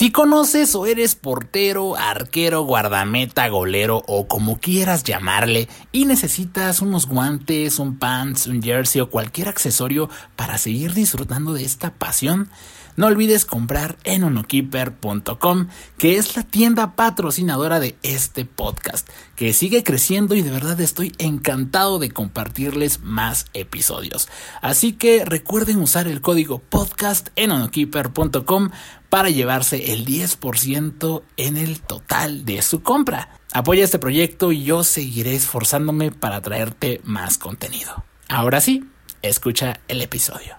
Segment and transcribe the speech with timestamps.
[0.00, 7.06] Si conoces o eres portero, arquero, guardameta, golero o como quieras llamarle y necesitas unos
[7.06, 12.48] guantes, un pants, un jersey o cualquier accesorio para seguir disfrutando de esta pasión,
[12.96, 19.84] no olvides comprar en onokeeper.com, que es la tienda patrocinadora de este podcast, que sigue
[19.84, 24.28] creciendo y de verdad estoy encantado de compartirles más episodios.
[24.60, 28.70] Así que recuerden usar el código podcast en onokeeper.com
[29.10, 33.28] para llevarse el 10% en el total de su compra.
[33.52, 38.04] Apoya este proyecto y yo seguiré esforzándome para traerte más contenido.
[38.28, 38.84] Ahora sí,
[39.20, 40.54] escucha el episodio.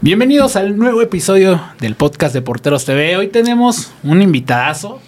[0.00, 3.16] Bienvenidos al nuevo episodio del podcast de Porteros TV.
[3.16, 5.00] Hoy tenemos un invitadazo.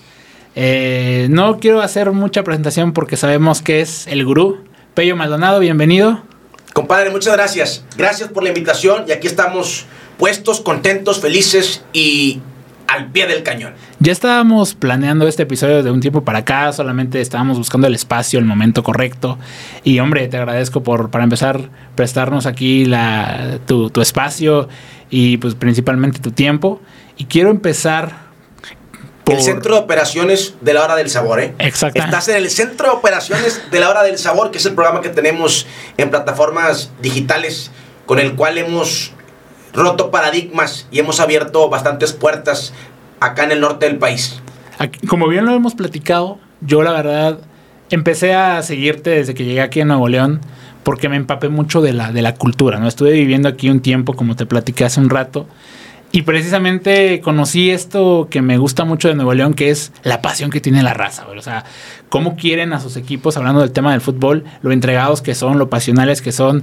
[0.54, 4.64] Eh, no quiero hacer mucha presentación porque sabemos que es el gurú.
[4.94, 6.22] Pello Maldonado, bienvenido.
[6.72, 7.84] Compadre, muchas gracias.
[7.96, 9.86] Gracias por la invitación y aquí estamos
[10.16, 12.40] puestos, contentos, felices y
[12.88, 13.74] al pie del cañón.
[14.00, 18.38] Ya estábamos planeando este episodio de un tiempo para acá, solamente estábamos buscando el espacio,
[18.38, 19.38] el momento correcto.
[19.84, 24.68] Y hombre, te agradezco por, para empezar, prestarnos aquí la, tu, tu espacio
[25.10, 26.80] y pues principalmente tu tiempo.
[27.18, 28.28] Y quiero empezar
[29.22, 29.34] por...
[29.34, 31.54] El centro de operaciones de la hora del sabor, ¿eh?
[31.58, 32.00] Exacto.
[32.02, 35.02] Estás en el centro de operaciones de la hora del sabor, que es el programa
[35.02, 35.66] que tenemos
[35.98, 37.70] en plataformas digitales,
[38.06, 39.12] con el cual hemos
[39.72, 42.72] roto paradigmas y hemos abierto bastantes puertas
[43.20, 44.40] acá en el norte del país.
[45.08, 47.38] como bien lo hemos platicado, yo la verdad
[47.90, 50.40] empecé a seguirte desde que llegué aquí a Nuevo León
[50.82, 52.88] porque me empapé mucho de la, de la cultura, ¿no?
[52.88, 55.46] Estuve viviendo aquí un tiempo, como te platiqué hace un rato,
[56.10, 60.50] y precisamente conocí esto que me gusta mucho de Nuevo León, que es la pasión
[60.50, 61.64] que tiene la raza, O sea,
[62.08, 65.68] cómo quieren a sus equipos, hablando del tema del fútbol, lo entregados que son, lo
[65.68, 66.62] pasionales que son,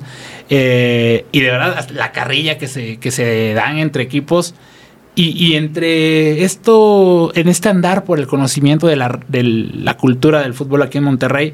[0.50, 4.56] eh, y de verdad la carrilla que se, que se dan entre equipos.
[5.18, 10.54] Y, entre esto, en este andar por el conocimiento de la, de la cultura del
[10.54, 11.54] fútbol aquí en Monterrey,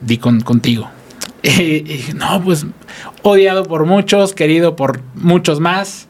[0.00, 0.88] di con, contigo.
[2.14, 2.64] no, pues
[3.22, 6.07] odiado por muchos, querido por muchos más.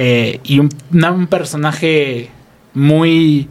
[0.00, 2.30] Eh, y un, un, personaje
[2.72, 3.48] muy...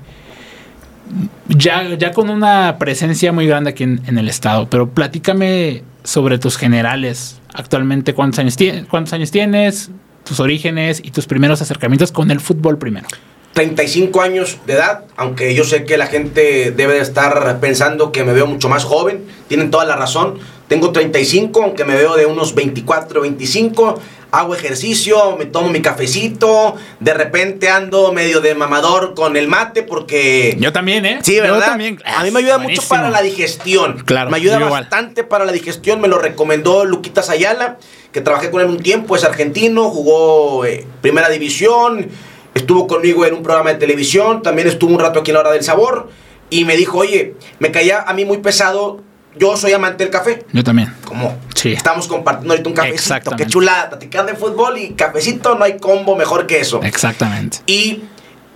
[1.50, 4.70] Ya, ya con una presencia muy grande aquí en, el estado.
[4.70, 7.42] Pero platícame sobre tus generales.
[7.54, 8.56] Actualmente, ¿cuántos años,
[8.90, 9.92] ¿cuántos años tienes?
[10.24, 13.08] Tus orígenes y tus primeros acercamientos con el fútbol primero.
[13.52, 18.24] 35 años de edad, aunque yo sé que la gente debe de estar pensando que
[18.24, 20.40] me veo mucho más joven, tienen toda la razón.
[20.68, 24.00] Tengo 35, aunque me veo de unos 24, 25
[24.32, 29.84] hago ejercicio, me tomo mi cafecito, de repente ando medio de mamador con el mate
[29.84, 30.56] porque...
[30.60, 31.20] Yo también, ¿eh?
[31.22, 31.60] Sí, ¿verdad?
[31.60, 32.00] Yo también.
[32.06, 34.04] A mí me ayuda mucho para la digestión.
[34.06, 34.30] Claro.
[34.30, 37.78] Me ayuda bastante para la digestión, me lo recomendó Luquitas Ayala,
[38.12, 42.08] que trabajé con él un tiempo, es argentino, jugó eh, primera división,
[42.54, 45.52] estuvo conmigo en un programa de televisión, también estuvo un rato aquí en la hora
[45.52, 46.10] del sabor
[46.50, 49.02] y me dijo, oye, me caía a mí muy pesado
[49.38, 50.46] yo soy amante del café.
[50.52, 50.94] Yo también.
[51.06, 51.74] Como sí.
[51.74, 53.36] estamos compartiendo ahorita un cafecito.
[53.36, 56.82] Qué chulada, platicar de fútbol y cafecito, no hay combo mejor que eso.
[56.84, 57.60] Exactamente.
[57.66, 58.04] Y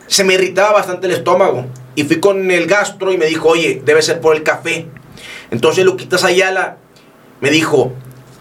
[0.08, 1.66] se me irritaba bastante el estómago.
[1.96, 4.88] Y fui con el gastro y me dijo, oye, debe ser por el café.
[5.52, 6.78] Entonces Luquitas Ayala
[7.42, 7.94] me dijo,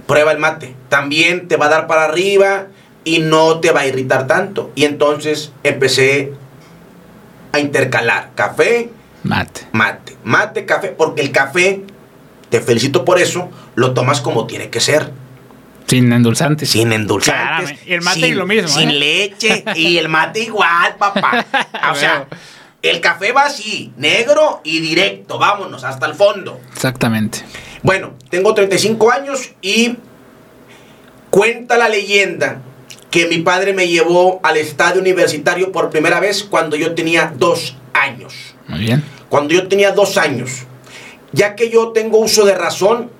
[0.06, 0.74] prueba el mate.
[0.88, 2.66] También te va a dar para arriba
[3.04, 4.70] y no te va a irritar tanto.
[4.74, 6.32] Y entonces empecé
[7.52, 8.90] a intercalar café,
[9.24, 9.62] mate.
[9.72, 11.84] Mate, mate, café, porque el café
[12.50, 15.10] te felicito por eso, lo tomas como tiene que ser.
[15.86, 16.70] Sin endulzantes.
[16.70, 17.78] Sin endulzantes.
[17.86, 18.68] Y el mate y lo mismo.
[18.68, 18.94] Sin ¿eh?
[18.94, 19.64] leche.
[19.74, 21.44] y el mate igual, papá.
[21.90, 22.26] O sea,
[22.82, 25.38] el café va así, negro y directo.
[25.38, 26.60] Vámonos, hasta el fondo.
[26.72, 27.40] Exactamente.
[27.82, 29.96] Bueno, tengo 35 años y
[31.30, 32.60] cuenta la leyenda
[33.10, 37.76] que mi padre me llevó al estadio universitario por primera vez cuando yo tenía dos
[37.92, 38.54] años.
[38.68, 39.02] Muy bien.
[39.28, 40.66] Cuando yo tenía dos años.
[41.32, 43.10] Ya que yo tengo uso de razón,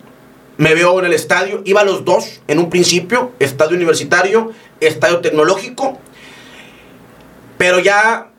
[0.57, 5.21] me veo en el estadio, iba a los dos en un principio, estadio universitario, estadio
[5.21, 5.99] tecnológico,
[7.57, 8.31] pero ya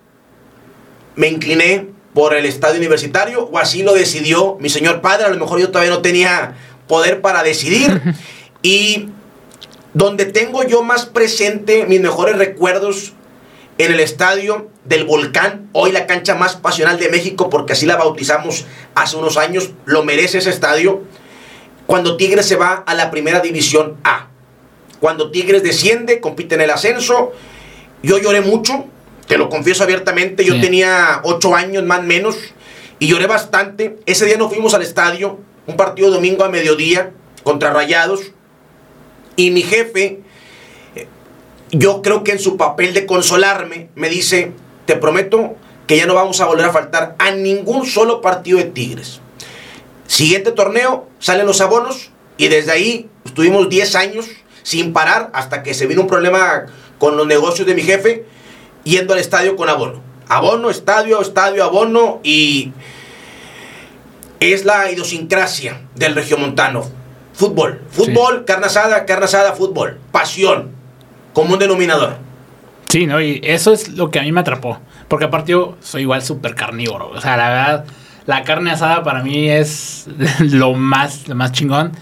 [1.16, 5.38] me incliné por el estadio universitario, o así lo decidió mi señor padre, a lo
[5.38, 6.56] mejor yo todavía no tenía
[6.88, 8.02] poder para decidir,
[8.62, 9.10] y
[9.94, 13.14] donde tengo yo más presente mis mejores recuerdos
[13.86, 17.96] en el estadio del Volcán, hoy la cancha más pasional de México, porque así la
[17.96, 21.02] bautizamos hace unos años, lo merece ese estadio,
[21.88, 24.28] cuando Tigres se va a la primera división A.
[25.00, 27.32] Cuando Tigres desciende, compite en el ascenso,
[28.04, 28.86] yo lloré mucho,
[29.28, 32.36] te lo confieso abiertamente, yo tenía ocho años más o menos,
[33.00, 33.98] y lloré bastante.
[34.06, 37.14] Ese día nos fuimos al estadio, un partido domingo a mediodía
[37.44, 38.32] contra Rayados,
[39.36, 40.22] y mi jefe
[41.72, 44.52] yo creo que en su papel de consolarme me dice,
[44.86, 45.56] te prometo
[45.88, 49.22] que ya no vamos a volver a faltar a ningún solo partido de Tigres.
[50.08, 54.26] Siguiente torneo, salen los abonos y desde ahí estuvimos 10 años
[54.64, 56.66] sin parar hasta que se vino un problema
[57.00, 58.26] con los negocios de mi jefe
[58.84, 60.02] yendo al estadio con abono.
[60.28, 62.74] Abono, estadio, estadio, abono y
[64.40, 66.84] es la idiosincrasia del regiomontano.
[67.34, 70.81] Fútbol, fútbol, carne asada, carne asada, fútbol, pasión,
[71.34, 72.18] como un denominador.
[72.88, 73.22] Sí, ¿no?
[73.22, 74.80] Y eso es lo que a mí me atrapó.
[75.08, 77.10] Porque aparte yo soy igual súper carnívoro.
[77.10, 77.86] O sea, la verdad,
[78.26, 80.08] la carne asada para mí es
[80.40, 81.94] lo más, lo más chingón.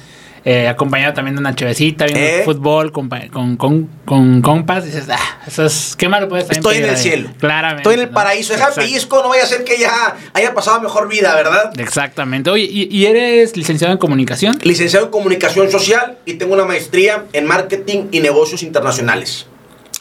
[0.46, 2.42] Eh, acompañado también de una chevecita, viendo ¿Eh?
[2.46, 4.86] fútbol con, con, con, con compas.
[4.86, 7.30] Dices, ah, eso es, ¿qué malo puedes Estoy en el cielo.
[7.40, 7.82] Claramente.
[7.82, 8.14] Estoy en el ¿no?
[8.14, 8.54] paraíso.
[8.54, 8.82] Deja Exacto.
[8.82, 11.78] pellizco, no vaya a ser que ya haya pasado mejor vida, ¿verdad?
[11.80, 12.50] Exactamente.
[12.50, 14.60] Oye, ¿y, y eres licenciado en comunicación?
[14.64, 19.46] Licenciado en Comunicación Social y tengo una maestría en Marketing y Negocios Internacionales.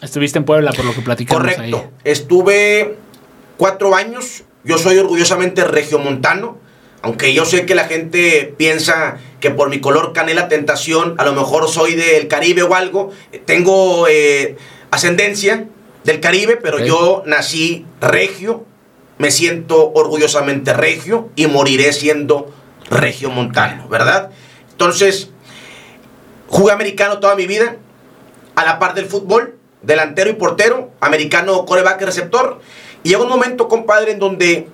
[0.01, 1.77] Estuviste en Puebla, por lo que platicamos Correcto.
[1.77, 1.89] ahí.
[2.05, 2.95] Estuve
[3.57, 4.43] cuatro años.
[4.63, 6.57] Yo soy orgullosamente regiomontano.
[7.01, 11.33] Aunque yo sé que la gente piensa que por mi color canela tentación, a lo
[11.33, 13.11] mejor soy del Caribe o algo.
[13.45, 14.57] Tengo eh,
[14.91, 15.67] ascendencia
[16.03, 18.65] del Caribe, pero yo nací regio.
[19.17, 22.53] Me siento orgullosamente regio y moriré siendo
[22.89, 24.31] regiomontano, ¿verdad?
[24.71, 25.29] Entonces,
[26.47, 27.77] jugué americano toda mi vida,
[28.55, 32.59] a la par del fútbol, delantero y portero, americano, coreback y receptor.
[33.03, 34.67] Y llega un momento, compadre, en donde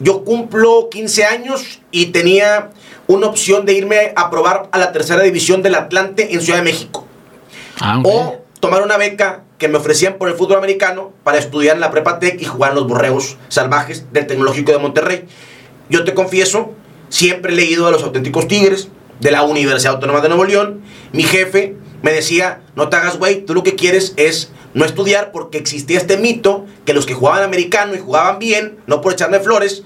[0.00, 2.70] yo cumplo 15 años y tenía
[3.06, 6.64] una opción de irme a probar a la tercera división del Atlante en Ciudad de
[6.64, 7.06] México.
[7.80, 8.00] Ah.
[8.04, 11.90] O tomar una beca que me ofrecían por el fútbol americano para estudiar en la
[11.90, 15.24] Prepa Tech y jugar en los borregos salvajes del Tecnológico de Monterrey.
[15.88, 16.72] Yo te confieso,
[17.08, 18.88] siempre he leído a los auténticos Tigres
[19.20, 20.82] de la Universidad Autónoma de Nuevo León.
[21.12, 25.32] Mi jefe me decía, no te hagas güey, tú lo que quieres es no estudiar
[25.32, 29.40] porque existía este mito que los que jugaban americano y jugaban bien, no por echarme
[29.40, 29.82] flores,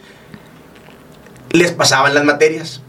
[1.50, 2.82] les pasaban las materias.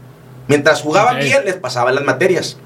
[0.46, 2.58] Mientras jugaban bien, les pasaban las materias.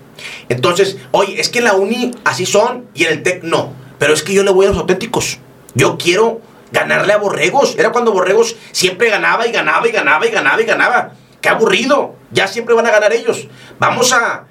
[0.48, 3.72] Entonces, oye, es que en la uni así son y en el TEC no.
[4.00, 5.38] Pero es que yo le voy a los auténticos.
[5.74, 6.40] Yo quiero
[6.72, 7.76] ganarle a Borregos.
[7.78, 11.12] Era cuando Borregos siempre ganaba y ganaba y ganaba y ganaba y ganaba.
[11.40, 12.16] Qué aburrido.
[12.32, 13.46] Ya siempre van a ganar ellos.
[13.78, 14.47] Vamos a,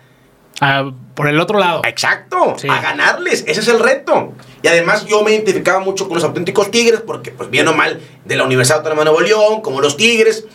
[1.13, 1.81] Por el otro lado.
[1.86, 2.68] Exacto, Sí.
[2.69, 4.33] a ganarles, ese es el reto.
[4.62, 8.00] Y además yo me identificaba mucho con los auténticos Tigres, porque pues bien o mal,
[8.25, 10.45] de la Universidad Autónoma de Nuevo León, como los Tigres.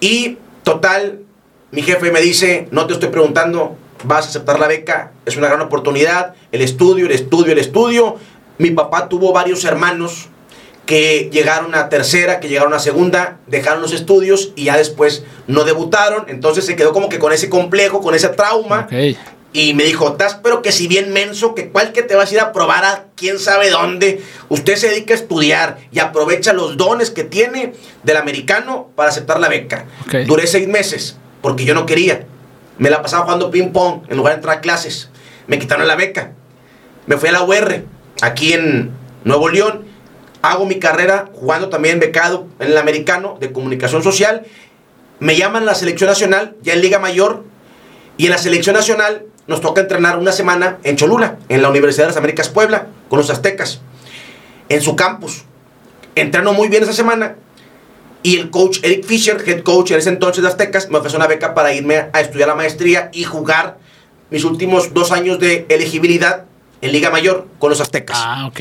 [0.00, 1.20] Y total,
[1.70, 5.48] mi jefe me dice, no te estoy preguntando, vas a aceptar la beca, es una
[5.48, 8.16] gran oportunidad, el estudio, el estudio, el estudio.
[8.58, 10.28] Mi papá tuvo varios hermanos
[10.86, 15.64] que llegaron a tercera, que llegaron a segunda, dejaron los estudios y ya después no
[15.64, 16.24] debutaron.
[16.28, 18.88] Entonces se quedó como que con ese complejo, con ese trauma.
[19.54, 22.34] Y me dijo, estás pero que si bien menso, que cuál que te vas a
[22.34, 24.22] ir a probar a quién sabe dónde.
[24.48, 29.38] Usted se dedica a estudiar y aprovecha los dones que tiene del americano para aceptar
[29.40, 29.86] la beca.
[30.06, 30.26] Ok.
[30.26, 32.26] Duré seis meses porque yo no quería.
[32.78, 35.10] Me la pasaba jugando ping pong en lugar de entrar a clases.
[35.46, 36.32] Me quitaron la beca.
[37.06, 37.84] Me fui a la UR,
[38.22, 38.92] aquí en
[39.24, 39.84] Nuevo León.
[40.40, 44.46] Hago mi carrera jugando también becado en el americano de comunicación social.
[45.18, 47.44] Me llaman a la selección nacional, ya en Liga Mayor.
[48.16, 52.04] Y en la selección nacional nos toca entrenar una semana en Cholula, en la Universidad
[52.04, 53.80] de las Américas Puebla, con los aztecas,
[54.68, 55.44] en su campus.
[56.14, 57.36] Entreno muy bien esa semana
[58.22, 61.26] y el coach Eric Fisher, head coach en ese entonces de Aztecas, me ofreció una
[61.26, 63.78] beca para irme a estudiar la maestría y jugar
[64.30, 66.44] mis últimos dos años de elegibilidad
[66.80, 68.18] en Liga Mayor con los Aztecas.
[68.20, 68.60] Ah, ok.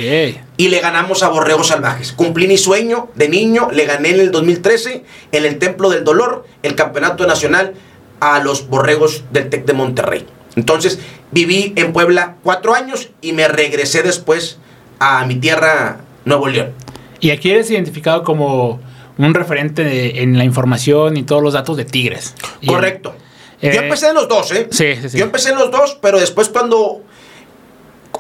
[0.58, 2.12] Y le ganamos a Borregos Salvajes.
[2.12, 6.46] Cumplí mi sueño de niño, le gané en el 2013 en el Templo del Dolor,
[6.64, 7.74] el Campeonato Nacional
[8.20, 10.28] a los Borregos del TEC de Monterrey.
[10.56, 11.00] Entonces
[11.32, 14.58] viví en Puebla cuatro años y me regresé después
[15.00, 16.72] a mi tierra, Nuevo León.
[17.20, 18.80] Y aquí eres identificado como
[19.18, 22.36] un referente de- en la información y todos los datos de Tigres.
[22.66, 23.16] Correcto.
[23.62, 24.68] Eh, Yo empecé en los dos, ¿eh?
[24.72, 25.18] Sí, sí, sí.
[25.20, 27.04] Yo empecé en los dos, pero después cuando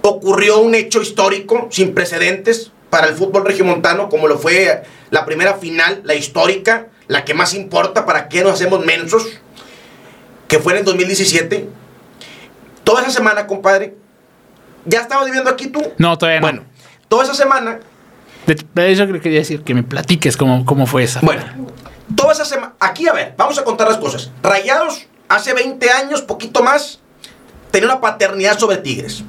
[0.04, 5.56] ocurrió un hecho histórico sin precedentes para el fútbol regiomontano, como lo fue la primera
[5.56, 9.28] final, la histórica, la que más importa, para qué nos hacemos mensos,
[10.48, 11.68] que fue en el 2017.
[12.84, 13.96] Toda esa semana, compadre,
[14.86, 15.82] ¿ya estabas viviendo aquí tú?
[15.98, 16.48] No, todavía no.
[16.48, 16.64] Bueno,
[17.08, 17.80] toda esa semana
[18.48, 21.20] De, de eso quería decir que me platiques cómo, cómo fue esa.
[21.22, 21.44] Bueno,
[22.16, 22.74] toda esa semana.
[22.80, 24.32] Aquí, a ver, vamos a contar las cosas.
[24.42, 27.00] Rayados, hace 20 años, poquito más,
[27.70, 29.24] tenía una paternidad sobre Tigres.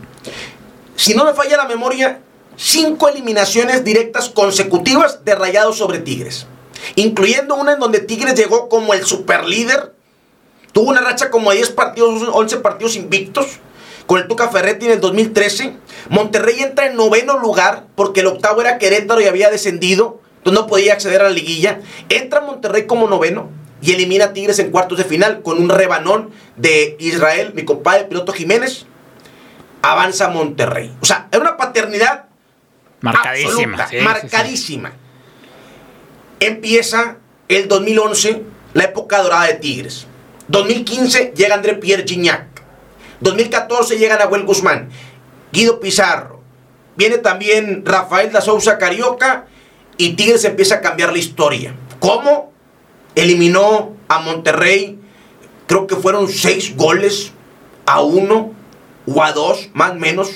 [0.97, 2.21] Si no me falla la memoria,
[2.56, 6.47] cinco eliminaciones directas consecutivas de Rayados sobre Tigres.
[6.97, 9.94] Incluyendo una en donde Tigres llegó como el superlíder.
[10.73, 13.59] Tuvo una racha como de 10 partidos, 11 partidos invictos.
[14.07, 15.76] Con el Tuca Ferretti en el 2013.
[16.09, 20.21] Monterrey entra en noveno lugar porque el octavo era Querétaro y había descendido.
[20.38, 21.81] entonces no podía acceder a la liguilla.
[22.09, 23.49] Entra Monterrey como noveno
[23.81, 28.05] y elimina a Tigres en cuartos de final con un rebanón de Israel, mi compadre
[28.05, 28.87] Piloto Jiménez.
[29.83, 30.95] Avanza Monterrey.
[31.00, 32.26] O sea, era una paternidad
[33.00, 33.88] marcadísima.
[34.02, 34.93] marcadísima.
[36.38, 38.43] Empieza el 2011,
[38.75, 40.07] la época dorada de Tigres.
[40.49, 42.46] 2015 llega André Pierre Gignac.
[43.20, 44.88] 2014 llega Nahuel Guzmán.
[45.52, 46.40] Guido Pizarro.
[46.96, 49.46] Viene también Rafael da Sousa Carioca
[49.96, 51.75] y Tigres empieza a cambiar la historia.
[52.00, 52.52] ¿Cómo?
[53.14, 54.99] Eliminó a Monterrey,
[55.66, 57.32] creo que fueron seis goles
[57.87, 58.52] a uno
[59.06, 60.30] o a dos, más o menos,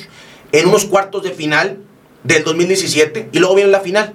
[0.52, 1.78] en unos cuartos de final
[2.22, 4.14] del 2017 y luego viene la final.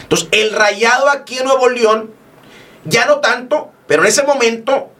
[0.00, 2.10] Entonces, el rayado aquí en Nuevo León,
[2.84, 4.90] ya no tanto, pero en ese momento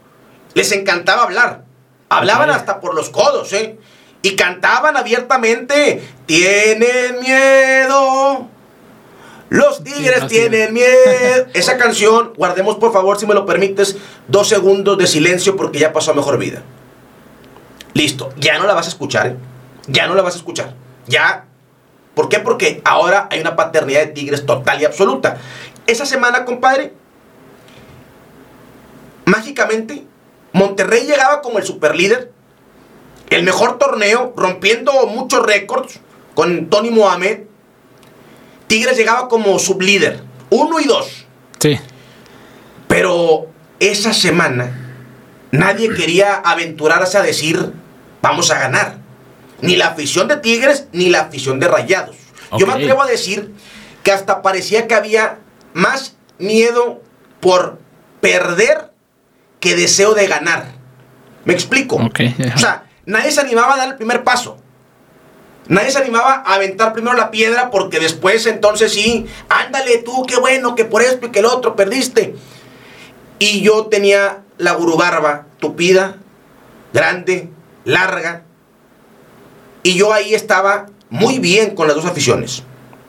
[0.53, 1.63] les encantaba hablar.
[2.09, 3.77] Hablaban hasta por los codos, ¿eh?
[4.21, 8.47] Y cantaban abiertamente, tienen miedo.
[9.49, 11.47] Los tigres tienen miedo.
[11.53, 13.97] Esa canción, guardemos por favor, si me lo permites,
[14.27, 16.63] dos segundos de silencio porque ya pasó a mejor vida.
[17.93, 19.35] Listo, ya no la vas a escuchar, ¿eh?
[19.87, 20.73] Ya no la vas a escuchar.
[21.07, 21.45] Ya.
[22.15, 22.39] ¿Por qué?
[22.39, 25.37] Porque ahora hay una paternidad de tigres total y absoluta.
[25.85, 26.93] Esa semana, compadre,
[29.25, 30.05] mágicamente,
[30.51, 32.31] Monterrey llegaba como el superlíder
[33.35, 35.99] el mejor torneo, rompiendo muchos récords
[36.35, 37.41] con Tony Mohamed.
[38.67, 41.25] Tigres llegaba como sublíder, uno y dos.
[41.59, 41.79] Sí.
[42.87, 43.47] Pero
[43.79, 44.79] esa semana
[45.51, 47.73] nadie quería aventurarse a decir,
[48.21, 48.97] vamos a ganar.
[49.61, 52.17] Ni la afición de Tigres, ni la afición de Rayados.
[52.57, 53.51] Yo me atrevo a decir
[54.03, 55.39] que hasta parecía que había
[55.73, 57.01] más miedo
[57.39, 57.79] por
[58.21, 58.91] perder
[59.63, 60.65] que deseo de ganar.
[61.45, 61.95] ¿Me explico?
[61.95, 64.57] O sea, nadie se animaba a dar el primer paso.
[65.69, 70.35] Nadie se animaba a aventar primero la piedra porque después entonces sí, ándale tú, qué
[70.35, 72.35] bueno, que por esto y que el otro perdiste.
[73.39, 76.17] Y yo tenía la gurubarba tupida,
[76.91, 77.47] grande,
[77.85, 78.43] larga.
[79.81, 82.63] Y yo ahí estaba muy bien con las dos aficiones.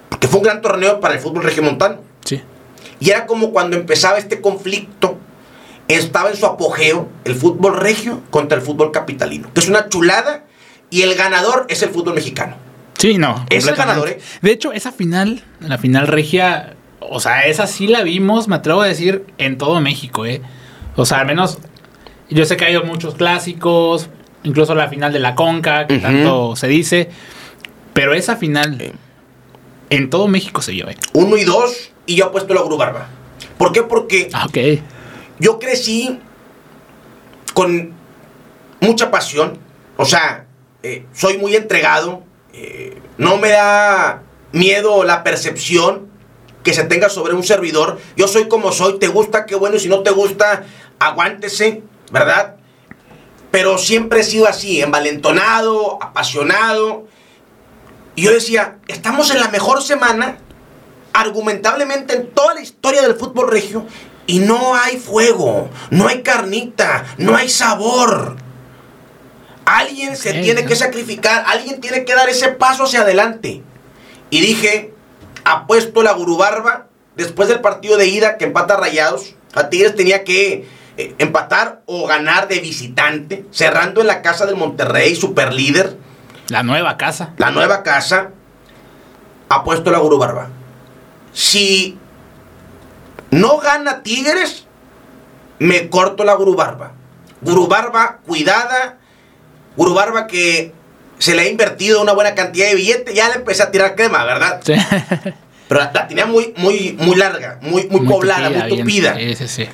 [0.08, 1.98] Porque fue un gran torneo para el fútbol regiomontano.
[2.24, 2.40] Sí.
[3.00, 5.18] Y era como cuando empezaba este conflicto
[5.88, 10.44] estaba en su apogeo el fútbol regio contra el fútbol capitalino, que es una chulada
[10.90, 12.56] y el ganador es el fútbol mexicano.
[12.98, 13.44] Sí, no.
[13.50, 14.20] Es el ganador, ¿eh?
[14.40, 18.82] De hecho, esa final, la final regia, o sea, esa sí la vimos, me atrevo
[18.82, 20.40] a decir, en todo México, ¿eh?
[20.96, 21.58] O sea, al menos,
[22.30, 24.08] yo sé que ha habido muchos clásicos,
[24.44, 27.10] incluso la final de la Conca, que tanto se dice,
[27.92, 28.92] pero esa final
[29.90, 30.96] en todo México se vio, ¿eh?
[31.12, 33.08] Uno y dos, y yo he puesto la grubarba.
[33.58, 33.82] ¿Por qué?
[33.82, 34.58] Porque Ah, ok.
[35.38, 36.20] Yo crecí
[37.54, 37.92] con
[38.80, 39.58] mucha pasión,
[39.96, 40.46] o sea,
[40.82, 42.22] eh, soy muy entregado,
[42.52, 44.22] eh, no me da
[44.52, 46.08] miedo la percepción
[46.62, 49.80] que se tenga sobre un servidor, yo soy como soy, te gusta, qué bueno, y
[49.80, 50.64] si no te gusta,
[50.98, 52.56] aguántese, ¿verdad?
[53.50, 57.06] Pero siempre he sido así, envalentonado, apasionado.
[58.16, 60.38] Y yo decía, estamos en la mejor semana,
[61.12, 63.86] argumentablemente en toda la historia del fútbol regio,
[64.26, 68.36] y no hay fuego, no hay carnita, no hay sabor.
[69.64, 73.62] Alguien se tiene que sacrificar, alguien tiene que dar ese paso hacia adelante.
[74.30, 74.92] Y dije,
[75.44, 79.34] apuesto la gurubarba después del partido de ida que empata Rayados.
[79.54, 84.56] A Tigres tenía que eh, empatar o ganar de visitante, cerrando en la casa del
[84.56, 85.96] Monterrey, super líder,
[86.48, 87.32] La nueva casa.
[87.38, 88.30] la nueva casa.
[89.48, 90.48] Apuesto la gurubarba.
[91.32, 91.98] Si
[93.30, 94.66] no gana Tigres,
[95.58, 96.92] me corto la gurubarba.
[97.40, 98.98] Gurubarba cuidada,
[99.76, 100.72] gurubarba que
[101.18, 104.24] se le ha invertido una buena cantidad de billetes, ya le empecé a tirar crema,
[104.24, 104.60] ¿verdad?
[104.64, 104.74] Sí.
[105.68, 108.78] Pero la, la tenía muy, muy, muy larga, muy, muy, poblada, muy bien.
[108.80, 109.16] tupida.
[109.16, 109.68] Sí, sí, sí.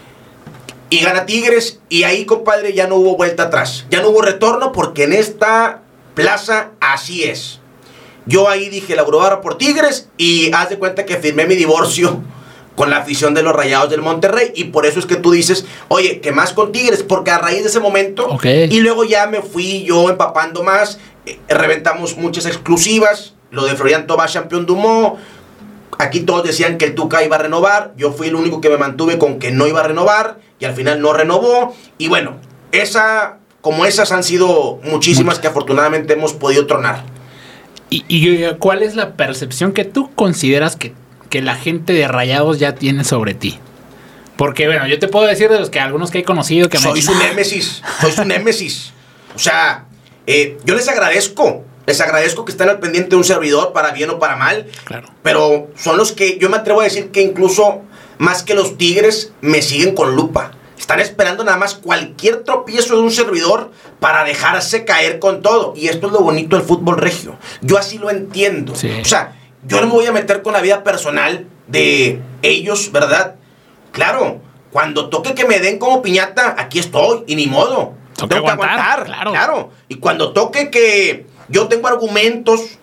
[0.89, 3.87] Y gana Tigres y ahí, compadre, ya no hubo vuelta atrás.
[3.91, 5.83] Ya no hubo retorno porque en esta
[6.15, 7.61] plaza así es.
[8.27, 12.23] Yo ahí dije la Gurubarba por Tigres y haz de cuenta que firmé mi divorcio
[12.81, 15.67] con la afición de los Rayados del Monterrey y por eso es que tú dices,
[15.89, 19.43] oye, que más con Tigres, porque a raíz de ese momento y luego ya me
[19.43, 25.19] fui yo empapando más, eh, reventamos muchas exclusivas, lo de Florian Tobás, campeón Dumont,
[25.99, 27.93] Aquí todos decían que el Tuca iba a renovar.
[27.99, 30.39] Yo fui el único que me mantuve con que no iba a renovar.
[30.59, 31.77] Y al final no renovó.
[31.99, 32.37] Y bueno,
[32.73, 37.05] esa, como esas han sido muchísimas que afortunadamente hemos podido tronar.
[37.91, 40.95] ¿Y, y cuál es la percepción que tú consideras que,
[41.31, 43.59] que la gente de Rayados ya tiene sobre ti?
[44.37, 47.01] Porque, bueno, yo te puedo decir de los que algunos que he conocido que Soy
[47.03, 47.83] su "Ah, némesis.
[48.01, 48.93] Soy su némesis.
[49.35, 49.85] O sea,
[50.27, 54.11] eh, yo les agradezco Les agradezco que estén al pendiente de un servidor, para bien
[54.11, 54.67] o para mal.
[54.85, 55.09] Claro.
[55.25, 57.83] Pero son los que yo me atrevo a decir que incluso
[58.19, 60.53] más que los Tigres me siguen con lupa.
[60.79, 65.73] Están esperando nada más cualquier tropiezo de un servidor para dejarse caer con todo.
[65.75, 67.37] Y esto es lo bonito del fútbol regio.
[67.61, 68.77] Yo así lo entiendo.
[68.77, 68.91] Sí.
[69.01, 73.37] O sea, yo no me voy a meter con la vida personal de ellos, ¿verdad?
[73.93, 74.41] Claro,
[74.71, 77.95] cuando toque que me den como piñata, aquí estoy, y ni modo.
[78.17, 79.31] Tengo que aguantar, aguantar, claro.
[79.31, 79.71] claro.
[79.89, 82.79] Y cuando toque que yo tengo argumentos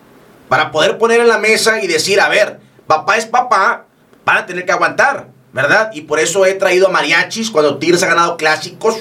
[0.48, 3.86] para poder poner en la mesa y decir, a ver, papá es papá,
[4.24, 5.90] van a tener que aguantar, ¿verdad?
[5.92, 8.96] Y por eso he traído a mariachis cuando Tigres ha ganado clásicos.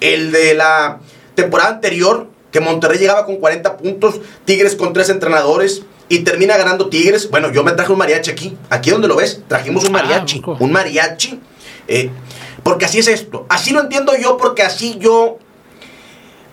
[0.00, 0.98] El de la
[1.34, 6.88] temporada anterior, que Monterrey llegaba con 40 puntos, Tigres con tres entrenadores y termina ganando
[6.88, 7.30] Tigres.
[7.30, 10.42] Bueno, yo me traje un mariachi aquí, aquí donde lo ves, trajimos un Ah, mariachi,
[10.58, 11.40] un mariachi,
[11.88, 12.10] eh,
[12.62, 13.46] porque así es esto.
[13.48, 15.38] Así lo entiendo yo, porque así yo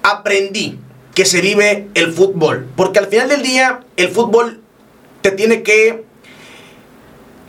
[0.01, 0.79] aprendí
[1.13, 2.67] que se vive el fútbol.
[2.75, 4.62] Porque al final del día, el fútbol
[5.22, 6.03] te tiene que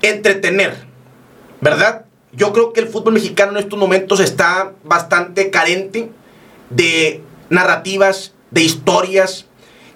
[0.03, 0.77] entretener,
[1.61, 2.05] ¿verdad?
[2.33, 6.11] Yo creo que el fútbol mexicano en estos momentos está bastante carente
[6.71, 9.47] de narrativas, de historias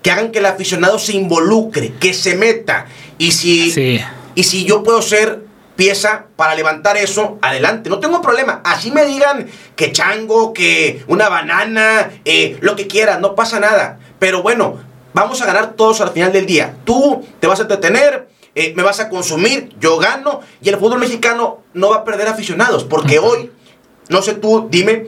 [0.02, 2.86] que hagan que el aficionado se involucre, que se meta.
[3.18, 4.00] Y si, Sí.
[4.34, 5.40] y si yo puedo ser
[5.76, 8.60] pieza para levantar eso, adelante, no tengo problema.
[8.64, 13.98] Así me digan que chango, que una banana, eh, lo que quieran, no pasa nada.
[14.18, 14.76] Pero bueno,
[15.14, 16.74] vamos a ganar todos al final del día.
[16.84, 20.98] Tú te vas a entretener, eh, me vas a consumir, yo gano y el fútbol
[20.98, 22.82] mexicano no va a perder aficionados.
[22.84, 23.52] Porque hoy,
[24.08, 25.06] no sé tú, dime,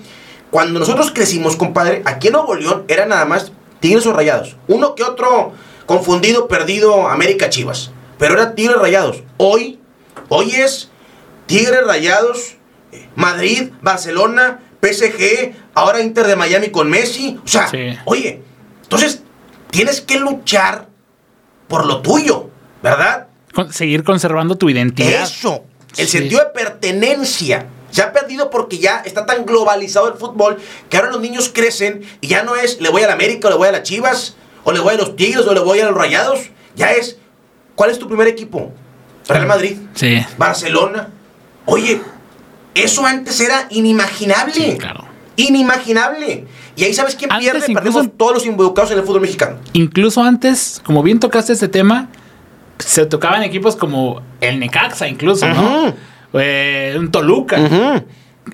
[0.52, 4.56] cuando nosotros crecimos, compadre, aquí en Nuevo León era nada más Tigres o Rayados.
[4.68, 5.52] Uno que otro
[5.86, 7.90] confundido, perdido, América Chivas.
[8.18, 9.22] Pero era Tigres Rayados.
[9.38, 9.80] Hoy,
[10.28, 10.90] hoy es
[11.46, 12.56] Tigres Rayados,
[13.16, 17.38] Madrid, Barcelona, PSG, ahora Inter de Miami con Messi.
[17.44, 17.96] O sea, Sí.
[18.04, 18.42] oye,
[18.82, 19.22] entonces
[19.70, 20.88] tienes que luchar
[21.68, 22.50] por lo tuyo,
[22.82, 23.28] ¿verdad?
[23.54, 25.22] Con- seguir conservando tu identidad.
[25.22, 25.64] Eso,
[25.96, 26.18] el Sí.
[26.18, 27.66] sentido de pertenencia.
[27.90, 32.02] Se ha perdido porque ya está tan globalizado el fútbol que ahora los niños crecen
[32.20, 34.36] y ya no es le voy a la América o le voy a las Chivas
[34.64, 36.40] o le voy a los Tigres o le voy a los Rayados.
[36.76, 37.16] Ya es,
[37.74, 38.72] ¿cuál es tu primer equipo?
[39.28, 40.24] Real Madrid, Sí.
[40.38, 41.08] Barcelona.
[41.66, 42.00] Oye,
[42.74, 44.54] eso antes era inimaginable.
[44.54, 45.04] Sí, claro.
[45.36, 46.46] Inimaginable.
[46.76, 49.56] Y ahí sabes quién Antes pierde, incluso- perdemos todos los involucrados en el fútbol mexicano.
[49.72, 52.08] Incluso antes, como bien tocaste este tema,
[52.78, 55.92] se tocaban equipos como el Necaxa, incluso, ¿no?
[56.34, 58.02] Eh, un Toluca.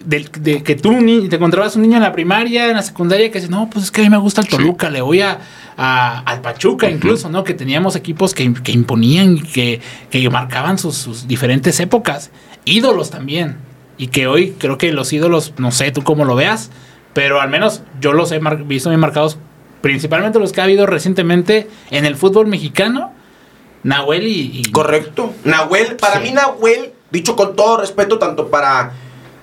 [0.05, 0.25] De
[0.63, 3.51] que tú ni- te encontrabas un niño en la primaria, en la secundaria, que dice,
[3.51, 5.39] no, pues es que a mí me gusta el Toluca, le voy a,
[5.77, 7.45] a- al Pachuca incluso, ¿no?
[7.45, 12.31] Que teníamos equipos que, que imponían, que, que marcaban sus, sus diferentes épocas.
[12.65, 13.57] Ídolos también.
[13.97, 16.71] Y que hoy creo que los ídolos, no sé tú cómo lo veas,
[17.15, 19.39] pero al menos yo los he visto bien marcados,
[19.81, 23.13] principalmente los que ha habido recientemente en el fútbol mexicano,
[23.85, 24.51] Nahuel y...
[24.53, 25.33] y- Correcto.
[25.45, 26.25] Nahuel, para Sí.
[26.25, 28.93] mí Nahuel, dicho con todo respeto, tanto para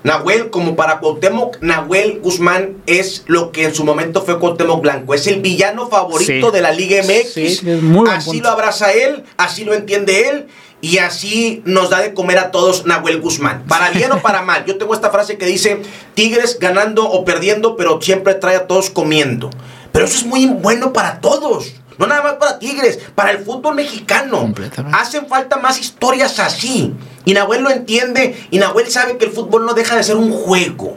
[0.02, 5.14] Nahuel como para Cuauhtémoc, Nahuel Guzmán es lo que en su momento fue Cuauhtémoc Blanco.
[5.14, 6.52] Es el villano favorito Sí.
[6.54, 7.32] de la Liga MX.
[7.32, 8.44] Sí, muy así punto.
[8.44, 10.46] lo abraza él, así lo entiende él.
[10.82, 13.64] Y así nos da de comer a todos Nahuel Guzmán.
[13.66, 14.66] Para bien o para mal.
[14.66, 15.80] Yo tengo esta frase que dice,
[16.12, 19.48] Tigres ganando o perdiendo, pero siempre trae a todos comiendo.
[19.92, 21.72] Pero eso es muy bueno para todos.
[21.98, 24.52] No nada más para Tigres, para el fútbol mexicano.
[24.92, 26.92] Hacen falta más historias así.
[27.24, 30.32] Y Nahuel lo entiende y Nahuel sabe que el fútbol no deja de ser un
[30.32, 30.96] juego.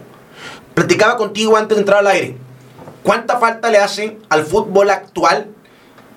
[0.73, 2.37] Platicaba contigo antes de entrar al aire.
[3.03, 5.47] ¿Cuánta falta le hace al fútbol actual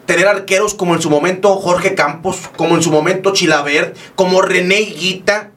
[0.06, 4.80] tener arqueros como en su momento Jorge Campos, como en su momento Chilaver, como René
[4.80, 5.50] Higuita?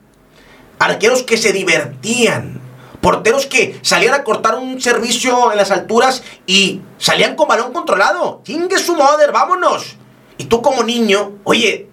[0.79, 2.62] Arqueros que se divertían.
[3.03, 8.41] Porteros que salían a cortar un servicio en las alturas y salían con balón controlado.
[8.45, 9.97] Chingue su mother, vámonos.
[10.37, 11.87] Y tú como niño, oye,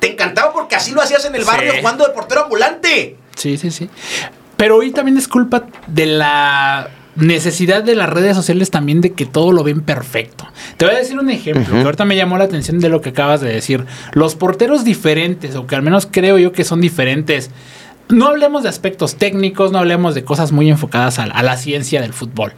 [0.00, 1.46] te encantaba porque así lo hacías en el Sí.
[1.46, 3.16] barrio jugando de portero ambulante.
[3.36, 3.88] Sí, sí, sí.
[4.58, 9.24] Pero hoy también es culpa de la necesidad de las redes sociales también de que
[9.26, 10.46] todo lo ven perfecto.
[10.76, 13.08] Te voy a decir un ejemplo que ahorita me llamó la atención de lo que
[13.10, 13.86] acabas de decir.
[14.12, 17.50] Los porteros diferentes, o que al menos creo yo que son diferentes.
[18.10, 22.00] No hablemos de aspectos técnicos, no hablemos de cosas muy enfocadas a, a la ciencia
[22.00, 22.52] del fútbol,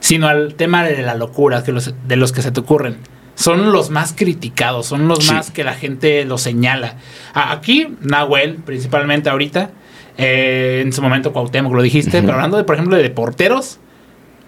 [0.00, 2.96] sino al tema de la locura que los- de los que se te ocurren.
[3.34, 5.32] Son los más criticados, son los Sí.
[5.32, 6.96] más que la gente los señala.
[7.32, 9.70] Aquí, Nahuel, principalmente ahorita,
[10.18, 13.78] eh, en su momento Cuauhtémoc, lo dijiste, pero hablando de, por ejemplo, de porteros,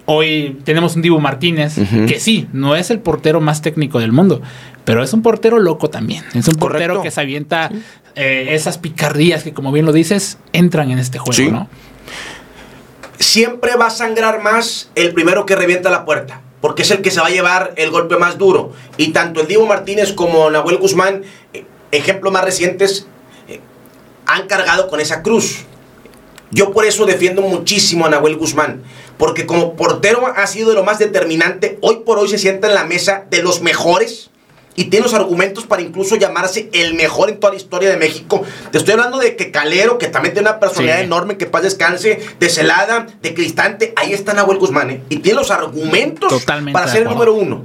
[0.06, 1.74] hoy tenemos un Dibu Martínez,
[2.06, 4.42] que sí, no es el portero más técnico del mundo,
[4.84, 6.24] pero es un portero loco también.
[6.34, 7.70] Es un portero que se avienta
[8.14, 11.50] eh, esas picardías que, como bien lo dices, entran en este juego, Sí.
[11.50, 11.68] ¿no?
[13.18, 16.40] siempre va a sangrar más el primero que revienta la puerta.
[16.60, 18.72] porque es el que se va a llevar el golpe más duro.
[18.96, 23.06] Y tanto el Diego Martínez como Nahuel Guzmán, eh, ejemplos más recientes,
[23.48, 23.60] eh,
[24.24, 25.66] han cargado con esa cruz.
[26.54, 28.82] Yo por eso defiendo muchísimo a Nahuel Guzmán,
[29.18, 32.74] porque como portero ha sido de lo más determinante, hoy por hoy se sienta en
[32.74, 34.30] la mesa de los mejores
[34.76, 38.44] y tiene los argumentos para incluso llamarse el mejor en toda la historia de México.
[38.70, 42.20] Te estoy hablando de que Calero, que también tiene una personalidad enorme, que paz descanse,
[42.38, 45.02] de Celada, de Cristante, ahí está Nahuel Guzmán, ¿eh?
[45.08, 47.64] y tiene los argumentos para ser el número uno.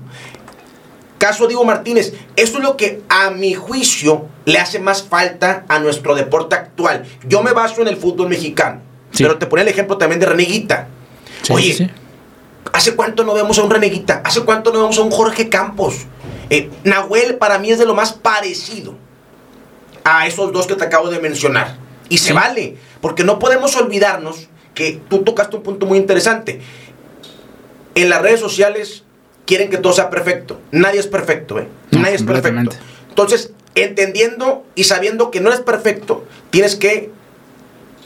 [1.19, 5.77] Caso Diego Martínez, eso es lo que a mi juicio le hace más falta a
[5.79, 7.05] nuestro deporte actual.
[7.27, 8.79] Yo me baso en el fútbol mexicano,
[9.17, 10.87] pero te ponía el ejemplo también de Reneguita.
[11.51, 11.91] Oye,
[12.71, 14.21] ¿hace cuánto no vemos a un Reneguita?
[14.23, 16.07] ¿Hace cuánto no vemos a un Jorge Campos?
[16.49, 18.95] Eh, Nahuel para mí es de lo más parecido
[20.05, 21.77] a esos dos que te acabo de mencionar.
[22.07, 26.61] Y se vale, porque no podemos olvidarnos que tú tocaste un punto muy interesante.
[27.93, 29.03] En las redes sociales
[29.49, 30.61] quieren que todo sea perfecto.
[30.71, 31.67] Nadie es perfecto, ¿eh?
[31.91, 32.77] Nadie es perfecto.
[33.09, 37.09] Entonces, entendiendo y sabiendo que no eres perfecto, tienes que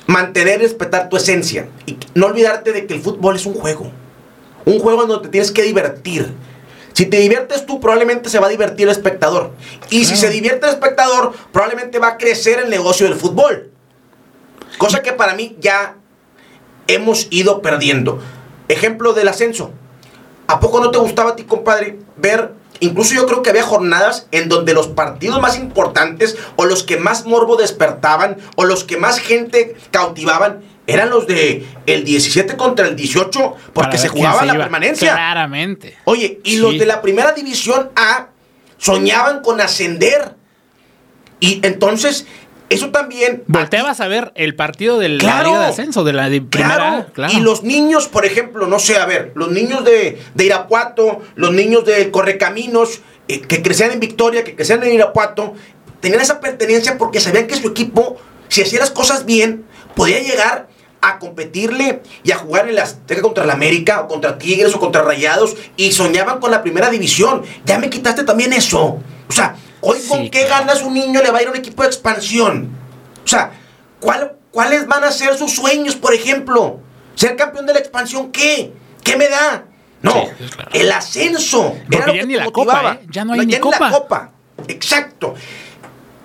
[0.07, 1.67] mantener y respetar tu esencia.
[1.85, 3.91] Y no olvidarte de que el fútbol es un juego.
[4.65, 6.33] Un juego en donde te tienes que divertir
[6.93, 9.51] si te diviertes tú, probablemente se va a divertir el espectador.
[9.89, 13.71] Y si se divierte el espectador, probablemente va a crecer el negocio del fútbol.
[14.77, 15.95] Cosa que para mí ya
[16.87, 18.21] hemos ido perdiendo.
[18.67, 19.71] Ejemplo del ascenso.
[20.47, 24.27] ¿A poco no te gustaba a ti, compadre, ver Incluso yo creo que había jornadas
[24.31, 28.97] en donde los partidos más importantes o los que más morbo despertaban o los que
[28.97, 34.57] más gente cautivaban eran los de el 17 contra el 18 porque se jugaba la
[34.57, 35.13] permanencia.
[35.13, 35.97] Claramente.
[36.03, 38.27] Oye, y los de la primera división A
[38.77, 40.35] soñaban con ascender.
[41.39, 42.25] Y entonces
[42.73, 43.43] eso también.
[43.47, 47.07] Volteabas a ver el partido del la Liga de Ascenso, de la primera.
[47.13, 47.33] Claro.
[47.33, 51.85] Y los niños, por ejemplo, no sé, a ver, los niños de, Irapuato, los niños
[51.85, 55.53] de Correcaminos, eh, que crecían en Victoria, que crecían en Irapuato,
[55.99, 58.17] tenían esa pertenencia porque sabían que su equipo,
[58.49, 60.67] si hacía las cosas bien, podía llegar
[61.01, 64.79] a competirle y a jugar en la Azteca contra la América, o contra Tigres, o
[64.79, 67.43] contra Rayados, y soñaban con la primera división.
[67.65, 68.99] Ya me quitaste también eso.
[69.27, 71.83] O sea, hoy con qué ganas un niño le va a ir a un equipo
[71.83, 72.69] de expansión.
[73.23, 73.51] O sea,
[73.99, 76.79] ¿cuáles van a ser sus sueños, por ejemplo?
[77.15, 78.71] ¿Ser campeón de la expansión qué?
[79.03, 79.65] ¿Qué me da?
[80.01, 80.25] No,
[80.73, 81.75] el ascenso.
[81.89, 83.05] era ya ni la copa, ¿eh?
[83.09, 83.79] Ya no hay ni copa.
[83.79, 84.31] la copa.
[84.67, 85.35] Exacto.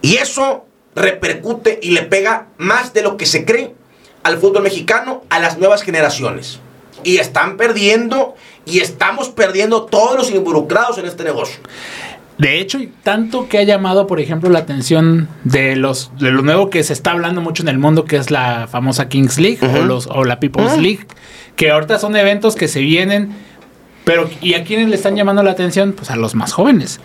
[0.02, 3.74] Y eso repercute y le pega más de lo que se cree
[4.22, 6.60] al fútbol mexicano, a las nuevas generaciones.
[7.04, 11.60] Y están perdiendo y estamos perdiendo todos los involucrados en este negocio.
[12.38, 16.70] De hecho, tanto que ha llamado, por ejemplo, la atención de los de lo nuevo
[16.70, 19.84] que se está hablando mucho en el mundo, que es la famosa Kings League o,
[19.84, 21.00] los, o la People's League,
[21.56, 23.30] que ahorita son eventos que se vienen,
[24.04, 25.92] pero ¿y a quiénes le están llamando la atención?
[25.92, 27.00] Pues a los más jóvenes.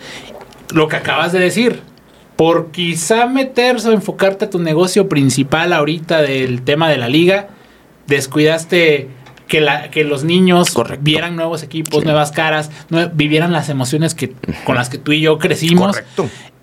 [0.72, 1.82] Lo que acabas de decir,
[2.36, 7.48] por quizá meterse o enfocarte a tu negocio principal ahorita del tema de la liga,
[8.06, 9.08] descuidaste
[9.48, 12.70] que, la, que los niños vieran nuevos equipos, nuevas caras,
[13.12, 16.02] vivieran las emociones que, con las que tú y yo crecimos.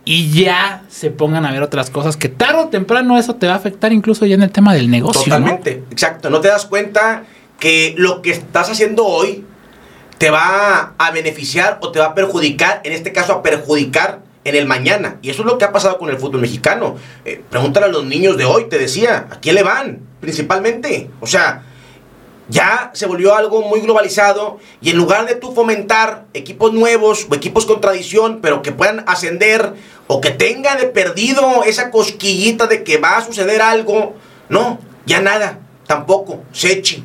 [0.03, 3.53] Y ya se pongan a ver otras cosas que tarde o temprano eso te va
[3.53, 5.23] a afectar incluso ya en el tema del negocio.
[5.23, 6.31] Totalmente, exacto.
[6.31, 7.23] No te das cuenta
[7.59, 9.45] que lo que estás haciendo hoy
[10.17, 14.55] te va a beneficiar o te va a perjudicar, en este caso a perjudicar en
[14.55, 15.17] el mañana.
[15.21, 16.95] Y eso es lo que ha pasado con el fútbol mexicano.
[17.25, 19.99] Eh, pregúntale a los niños de hoy, te decía, ¿a quién le van?
[20.19, 21.11] Principalmente.
[21.19, 21.63] O sea,
[22.51, 27.35] ya se volvió algo muy globalizado y en lugar de tú fomentar equipos nuevos o
[27.35, 29.73] equipos con tradición, pero que puedan ascender
[30.07, 34.15] o que tengan de perdido esa cosquillita de que va a suceder algo,
[34.49, 37.03] no, ya nada, tampoco, Sechi.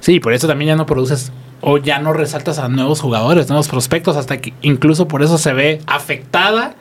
[0.00, 3.68] Sí, por eso también ya no produces o ya no resaltas a nuevos jugadores, nuevos
[3.68, 6.74] prospectos, hasta que incluso por eso se ve afectada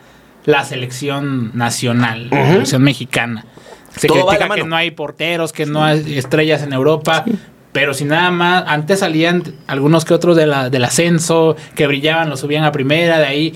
[0.46, 3.46] la selección nacional, la selección mexicana.
[3.96, 7.26] Se critica que no hay porteros, que no hay estrellas en Europa.
[7.72, 12.30] Pero si nada más, antes salían algunos que otros de la, del ascenso, que brillaban,
[12.30, 13.54] los subían a primera, de ahí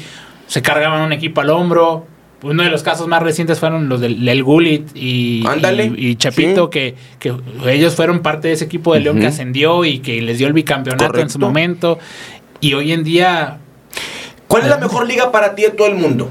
[0.47, 2.06] se cargaban un equipo al hombro.
[2.43, 5.43] Uno de los casos más recientes fueron los del, del Gulit y,
[5.95, 6.95] y, Chapito, que,
[7.65, 10.54] ellos fueron parte de ese equipo de León que ascendió y que les dio el
[10.54, 11.97] bicampeonato en su momento.
[12.60, 13.60] Y hoy en día...
[14.47, 16.30] ¿Cuál es la mejor liga para ti de todo el mundo?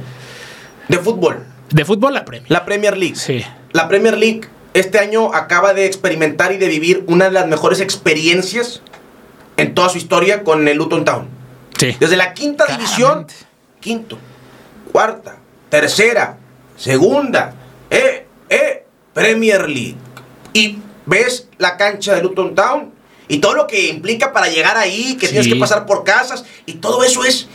[0.89, 1.45] De fútbol.
[1.71, 2.51] De fútbol la Premier.
[2.51, 3.17] La Premier League.
[3.17, 3.43] Sí.
[3.73, 4.43] La Premier League
[4.75, 8.81] este año acaba de experimentar y de vivir una de las mejores experiencias
[9.57, 11.29] en toda su historia con el Luton Town.
[11.79, 11.97] Sí.
[12.01, 13.27] Desde la quinta división,
[13.81, 14.19] quinto,
[14.91, 15.37] cuarta,
[15.69, 16.39] tercera,
[16.77, 17.55] segunda,
[17.91, 19.97] eh, eh, Premier League.
[20.55, 22.93] Y ves la cancha de Luton Town
[23.29, 25.33] y todo lo que implica para llegar ahí, que Sí.
[25.33, 27.47] tienes que pasar por casas, y todo eso es,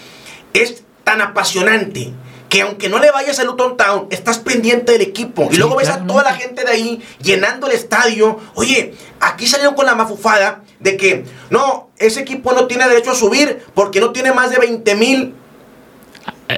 [0.54, 2.12] es tan apasionante
[2.50, 5.50] que aunque no le vayas a Luton Town, estás pendiente del equipo.
[5.52, 8.40] Y luego ves a toda la gente de ahí llenando el estadio.
[8.56, 13.16] Oye, aquí salieron con la mafufada de que no, ese equipo no tiene derecho a
[13.16, 15.36] subir porque no tiene más de 20 mil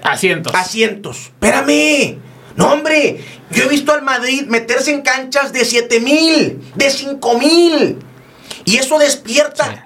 [0.03, 0.53] Asientos.
[0.53, 1.17] asientos.
[1.17, 2.19] Espérame.
[2.55, 3.23] No, hombre.
[3.51, 7.97] Yo he visto al Madrid meterse en canchas de 7 mil, de 5 mil.
[8.65, 9.79] Y eso despierta Sí.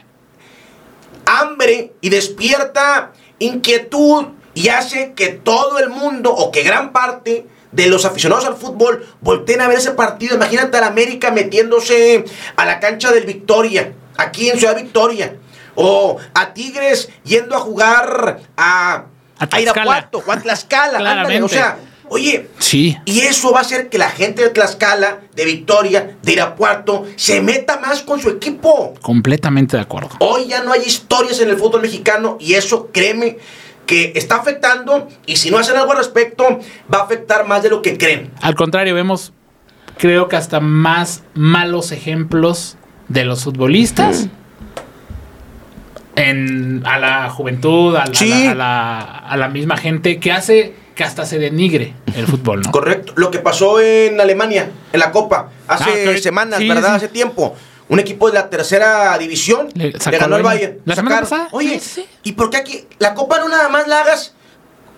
[1.25, 7.87] hambre y despierta inquietud y hace que todo el mundo o que gran parte de
[7.87, 10.35] los aficionados al fútbol volteen a ver ese partido.
[10.35, 12.23] Imagínate al América metiéndose
[12.55, 15.37] a la cancha del Victoria, aquí en Ciudad Victoria.
[15.75, 19.05] O a Tigres yendo a jugar a,
[19.39, 19.59] A.
[19.61, 20.99] Irapuato o a Tlaxcala.
[20.99, 21.41] ándale.
[21.41, 21.77] O sea,
[22.09, 22.95] oye, Sí.
[23.05, 27.41] y eso va a hacer que la gente de Tlaxcala, de Victoria, de Irapuato, se
[27.41, 28.93] meta más con su equipo.
[29.01, 30.11] Completamente de acuerdo.
[30.19, 33.39] Hoy ya no hay historias en el fútbol mexicano y eso, créeme,
[33.85, 36.59] que está afectando y si no hacen algo al respecto,
[36.93, 38.31] va a afectar más de lo que creen.
[38.41, 39.33] Al contrario, vemos,
[39.97, 42.77] creo que hasta más malos ejemplos
[43.09, 44.27] de los futbolistas
[46.15, 48.47] en, a la juventud, a la, Sí.
[48.47, 52.71] a la- a la misma gente que hace que hasta se denigre el fútbol, ¿no?
[52.71, 53.13] Correcto.
[53.15, 56.89] Lo que pasó en Alemania, en la Copa, hace Ah, semanas, sí, ¿verdad?
[56.91, 56.95] sí.
[56.97, 57.55] Hace tiempo.
[57.89, 60.79] Un equipo de la tercera división Le ganó el el Bayern.
[60.85, 61.47] ¿La semana pasada?
[61.51, 62.05] Oye, Sí, sí.
[62.23, 64.33] ¿y por qué aquí la Copa no nada más la hagas?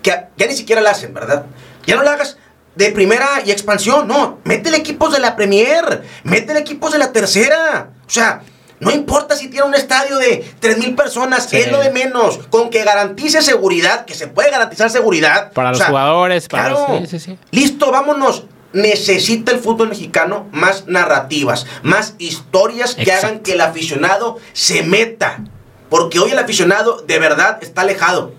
[0.02, 1.46] Que ya ni siquiera la hacen, ¿verdad?
[1.86, 2.36] Ya no la hagas
[2.76, 4.38] de primera y expansión, no.
[4.44, 7.90] Métele equipos de la Premier, métele equipos de la tercera.
[8.06, 8.42] O sea,
[8.78, 11.56] no importa si tiene un estadio de 3.000 personas, Sí.
[11.56, 12.38] es lo de menos.
[12.50, 15.50] Con que garantice seguridad, que se puede garantizar seguridad.
[15.52, 16.86] Para O los sea, jugadores, para claro.
[17.00, 17.08] los...
[17.08, 17.38] Sí, sí, sí.
[17.50, 18.44] Listo, vámonos.
[18.76, 23.26] Necesita el fútbol mexicano más narrativas, más historias que Exacto.
[23.26, 25.42] hagan que el aficionado se meta.
[25.88, 28.34] Porque hoy el aficionado de verdad está alejado.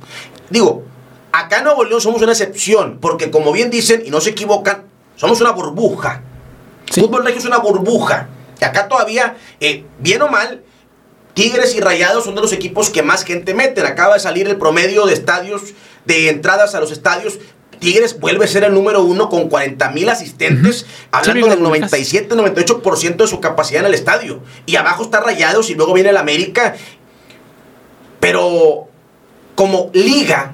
[0.52, 0.84] Digo,
[1.32, 4.84] acá en Nuevo León somos una excepción, porque como bien dicen, y no se equivocan,
[5.16, 6.22] somos una burbuja.
[6.92, 7.02] Sí.
[7.02, 8.30] Fútbol regio es una burbuja.
[8.62, 10.62] Y acá todavía, eh, bien o mal,
[11.34, 13.88] Tigres y Rayados son de los equipos que más gente meten.
[13.88, 15.62] Acaba de salir el promedio de estadios,
[16.06, 17.40] de entradas a los estadios.
[17.80, 21.70] Tigres vuelve a ser el número uno con 40 mil asistentes, hablando Sí, del lo
[21.70, 21.92] ubicas.
[21.92, 24.42] 97-98% de su capacidad en el estadio.
[24.66, 26.76] Y abajo está Rayados y luego viene el América.
[28.20, 28.88] Pero
[29.56, 30.54] como liga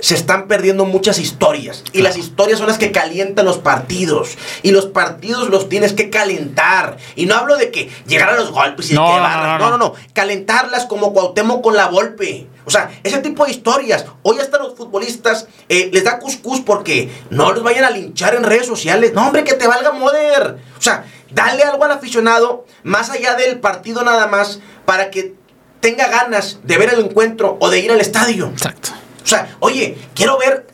[0.00, 1.82] se están perdiendo muchas historias.
[1.92, 4.36] Y las historias son las que calientan los partidos.
[4.62, 6.96] Y los partidos los tienes que calentar.
[7.16, 9.58] Y no hablo de que llegar a los golpes y No, de que barras.
[9.60, 9.78] no, No, no.
[9.78, 9.94] no, no.
[10.12, 12.46] Calentarlas como Cuauhtémoc con la Volpe.
[12.64, 14.04] O sea, ese tipo de historias.
[14.22, 18.44] Hoy hasta los futbolistas eh, les da cuscús porque no los vayan a linchar en
[18.44, 19.12] redes sociales.
[19.14, 20.58] No, hombre, que te valga moder.
[20.78, 25.34] O sea, dale algo al aficionado más allá del partido nada más para que
[25.80, 28.48] tenga ganas de ver el encuentro o de ir al estadio.
[28.48, 28.90] Exacto.
[29.28, 30.66] O sea, oye, quiero ver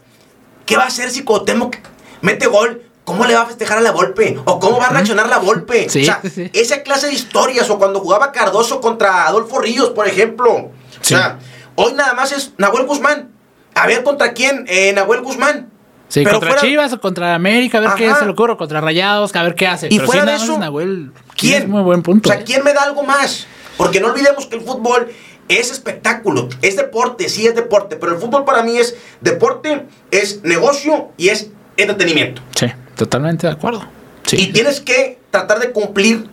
[0.64, 1.76] qué va a hacer si Cuauhtémoc
[2.20, 2.82] mete gol.
[3.02, 4.38] ¿Cómo le va a festejar a la Volpe?
[4.46, 5.90] ¿O cómo va a reaccionar la Volpe?
[5.90, 7.68] Sí, o sea, sí, esa clase de historias.
[7.68, 10.52] O cuando jugaba Cardoso contra Adolfo Ríos, por ejemplo.
[10.54, 11.38] O sea,
[11.74, 13.30] hoy nada más es Nahuel Guzmán.
[13.74, 15.68] A ver contra quién, eh, Nahuel Guzmán.
[16.08, 18.80] Sí, Pero contra fuera- Chivas o contra América, a ver qué se le ocurre, contra
[18.80, 19.88] Rayados, a ver qué hace.
[19.90, 21.64] Y Pero fuera de eso, Nahuel, ¿Quién?
[21.64, 22.30] Es muy buen punto.
[22.30, 22.44] O sea.
[22.44, 23.46] ¿quién me da algo más?
[23.76, 25.10] Porque no olvidemos que el fútbol
[25.48, 30.42] es espectáculo, es deporte, sí es deporte, pero el fútbol para mí es deporte, es
[30.42, 32.40] negocio y es entretenimiento.
[32.58, 33.84] Sí, totalmente de acuerdo.
[34.26, 34.36] Sí.
[34.40, 36.26] Y tienes que tratar de cumplir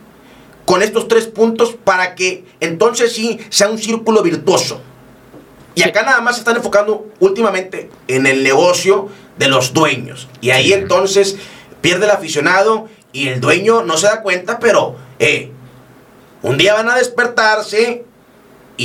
[0.66, 4.82] con estos tres puntos para que entonces sí sea un círculo virtuoso.
[5.76, 5.90] Y Sí.
[5.90, 10.28] acá nada más se están enfocando últimamente en el negocio de los dueños.
[10.40, 10.74] Y ahí Sí.
[10.74, 11.38] entonces
[11.82, 15.52] pierde el aficionado y el dueño no se da cuenta, pero eh,
[16.44, 18.06] un día van a despertarse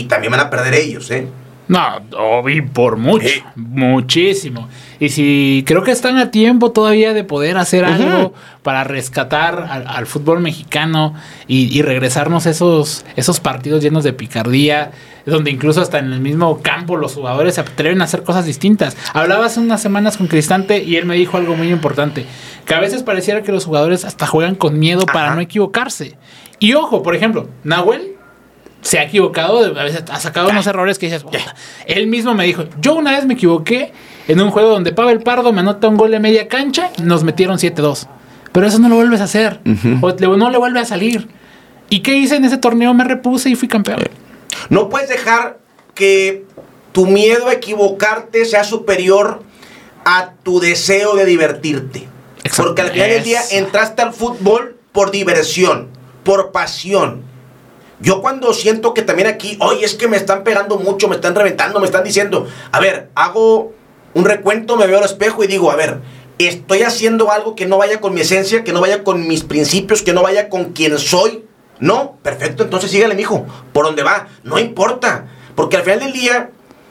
[0.01, 1.27] y también van a perder ellos, ¿eh?
[1.69, 1.83] No,
[2.17, 4.69] obvi por mucho, muchísimo.
[5.01, 9.85] Y si creo que están a tiempo todavía de poder hacer algo para rescatar al,
[9.89, 11.15] al fútbol mexicano
[11.49, 14.93] y, y regresarnos esos, esos partidos llenos de picardía,
[15.27, 18.97] donde incluso hasta en el mismo campo los jugadores se atreven a hacer cosas distintas.
[19.13, 22.27] Hablaba hace unas semanas con Cristante y él me dijo algo muy importante,
[22.65, 25.35] que a veces pareciera que los jugadores hasta juegan con miedo para Ajá.
[25.35, 26.15] no equivocarse.
[26.61, 28.16] Y ojo, por ejemplo, Nahuel
[28.87, 31.39] se ha equivocado, a veces ha sacado unos errores que dices, "Puta".
[31.87, 33.93] él mismo me dijo, yo una vez me equivoqué
[34.29, 37.59] en un juego donde Pavel Pardo me anota un gol de media cancha nos metieron
[37.59, 38.07] 7-2.
[38.53, 39.61] Pero eso no lo vuelves a hacer,
[40.01, 41.29] o no le vuelve a salir.
[41.91, 42.95] ¿Y qué hice en ese torneo?
[42.95, 43.99] Me repuse y fui campeón.
[44.71, 45.59] No puedes dejar
[45.95, 46.45] que
[46.93, 49.43] tu miedo a equivocarte sea superior
[50.05, 52.09] a tu deseo de divertirte.
[52.45, 52.67] Exacto.
[52.67, 55.89] Porque al final del día entraste al fútbol por diversión,
[56.25, 57.23] por pasión.
[58.01, 61.35] Yo cuando siento que también aquí, oye, es que me están pegando mucho, me están
[61.35, 63.73] reventando, me están diciendo, a ver, hago
[64.13, 66.01] un recuento, me veo al espejo y digo, a ver,
[66.39, 70.03] estoy haciendo algo que no vaya con mi esencia, que no vaya con mis principios,
[70.03, 71.45] que no vaya con quien soy.
[71.79, 76.51] No, perfecto, entonces sígale, mijo, por donde va, no importa, porque al final del día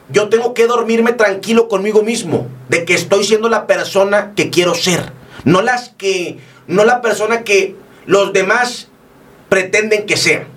[0.10, 4.76] yo tengo que dormirme tranquilo conmigo mismo, de que estoy siendo la persona que quiero
[4.76, 5.12] ser,
[5.44, 6.38] no las que,
[6.68, 8.90] no la persona que los demás
[9.50, 10.48] pretenden que sea.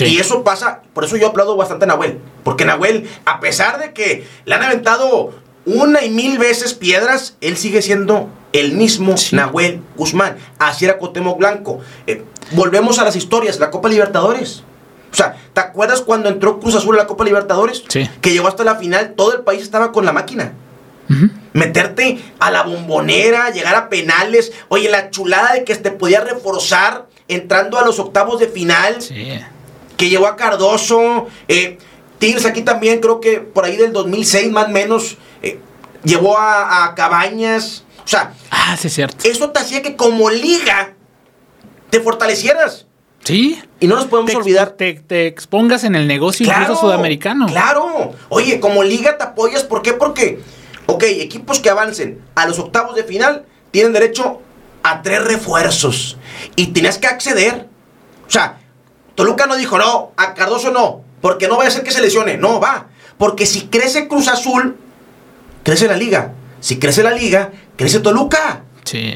[0.00, 3.92] Y eso pasa, por eso yo aplaudo bastante a Nahuel, porque Nahuel, a pesar de
[3.92, 5.32] que le han aventado
[5.66, 10.36] una y mil veces piedras, él sigue siendo el mismo Nahuel Guzmán.
[10.58, 11.80] Así era Cotemo Blanco.
[12.06, 14.62] Eh, volvemos a las historias, la Copa Libertadores.
[15.12, 17.84] O sea, ¿te acuerdas cuando entró Cruz Azul a la Copa Libertadores?
[17.88, 18.08] Sí.
[18.20, 20.52] Que llegó hasta la final, todo el país estaba con la máquina.
[21.52, 24.52] Meterte a la bombonera, llegar a penales.
[24.68, 29.00] Oye, la chulada de que te podía reforzar entrando a los octavos de final.
[29.00, 29.38] Sí.
[29.96, 31.26] Que llevó a Cardoso.
[31.48, 31.78] Eh,
[32.18, 35.16] Tigres aquí también, creo que por ahí del 2006 más o menos.
[35.42, 35.58] Eh,
[36.04, 37.84] llevó a, a Cabañas.
[38.04, 39.28] O sea, Ah, sí, es cierto.
[39.28, 40.94] eso te hacía que como liga
[41.90, 42.86] te fortalecieras.
[43.24, 43.58] Sí.
[43.80, 44.70] Y no nos podemos Te, olvidar.
[44.72, 47.46] te, te expongas en el negocio incluso sudamericano.
[47.46, 48.12] Claro.
[48.28, 49.64] Oye, como liga te apoyas.
[49.64, 49.94] ¿Por qué?
[49.94, 50.40] Porque,
[50.86, 54.42] ok, equipos que avancen a los octavos de final tienen derecho
[54.82, 56.18] a tres refuerzos.
[56.56, 57.66] Y tenías que acceder.
[58.26, 58.58] O sea,
[59.14, 62.36] Toluca no dijo, no, a Cardoso no, porque no vaya a ser que se lesione.
[62.36, 62.86] No, va.
[63.18, 64.76] Porque si crece Cruz Azul,
[65.62, 66.32] crece la liga.
[66.60, 68.62] Si crece la liga, crece Toluca.
[68.84, 69.14] Sí.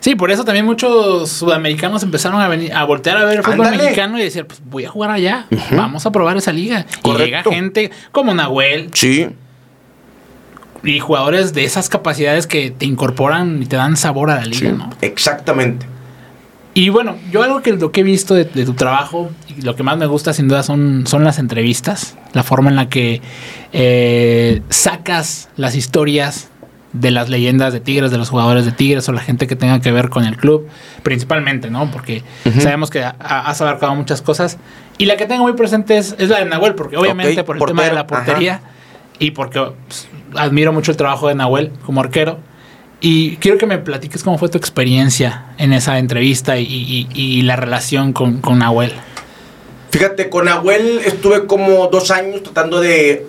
[0.00, 3.66] Sí, por eso también muchos sudamericanos empezaron a venir a voltear a ver el fútbol
[3.66, 3.82] Ándale.
[3.82, 6.80] mexicano y decir, pues voy a jugar allá, vamos a probar esa liga.
[6.80, 7.50] Y llega Correcto.
[7.50, 9.28] gente como Nahuel Sí.
[10.84, 14.70] y jugadores de esas capacidades que te incorporan y te dan sabor a la liga,
[14.70, 14.88] ¿no?
[15.00, 15.84] Exactamente.
[16.78, 19.74] Y bueno, yo algo que lo que he visto de, de tu trabajo y lo
[19.74, 23.20] que más me gusta sin duda son, son las entrevistas, la forma en la que
[23.72, 26.50] eh, sacas las historias
[26.92, 29.80] de las leyendas de Tigres, de los jugadores de Tigres o la gente que tenga
[29.80, 30.68] que ver con el club,
[31.02, 31.90] principalmente, ¿no?
[31.90, 32.22] Porque
[32.60, 34.56] sabemos que ha- has abarcado muchas cosas.
[34.98, 37.60] Y la que tengo muy presente es, es la de Nahuel, porque obviamente por el
[37.66, 38.60] tema de la portería
[39.18, 42.38] y porque pues, admiro mucho el trabajo de Nahuel como arquero.
[43.00, 47.54] Y quiero que me platiques cómo fue tu experiencia en esa entrevista y, y- la
[47.56, 48.92] relación con, con Nahuel.
[49.90, 53.24] Fíjate, con Nahuel estuve como dos años tratando de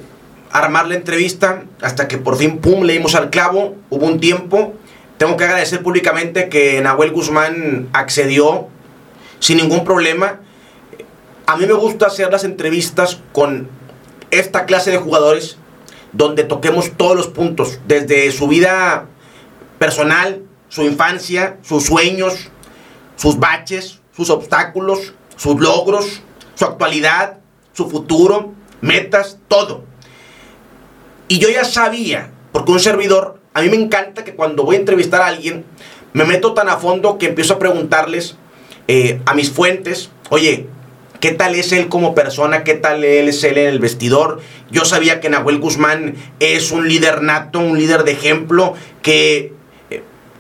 [0.52, 3.76] armar la entrevista hasta que por fin, pum, le dimos al clavo.
[3.92, 4.74] Hubo un tiempo.
[5.18, 8.68] Tengo que agradecer públicamente que Nahuel Guzmán accedió
[9.40, 10.40] sin ningún problema.
[11.46, 13.70] A mí me gusta hacer las entrevistas con
[14.32, 15.58] esta clase de jugadores
[16.12, 19.06] donde toquemos todos los puntos, desde su vida
[19.80, 22.50] personal, su infancia, sus sueños,
[23.15, 26.22] sus baches, sus obstáculos, sus logros,
[26.56, 27.39] su actualidad,
[27.74, 29.84] su futuro, metas, todo.
[31.28, 34.80] Y yo ya sabía, porque un servidor, a mí me encanta que cuando voy a
[34.80, 35.65] entrevistar a alguien,
[36.13, 38.36] me meto tan a fondo que empiezo a preguntarles
[38.88, 40.68] eh, a mis fuentes, oye,
[41.20, 42.63] ¿qué tal es él como persona?
[42.63, 44.42] ¿Qué tal él es él en el vestidor?
[44.72, 49.54] Yo sabía que Nahuel Guzmán es un líder nato, un líder de ejemplo, que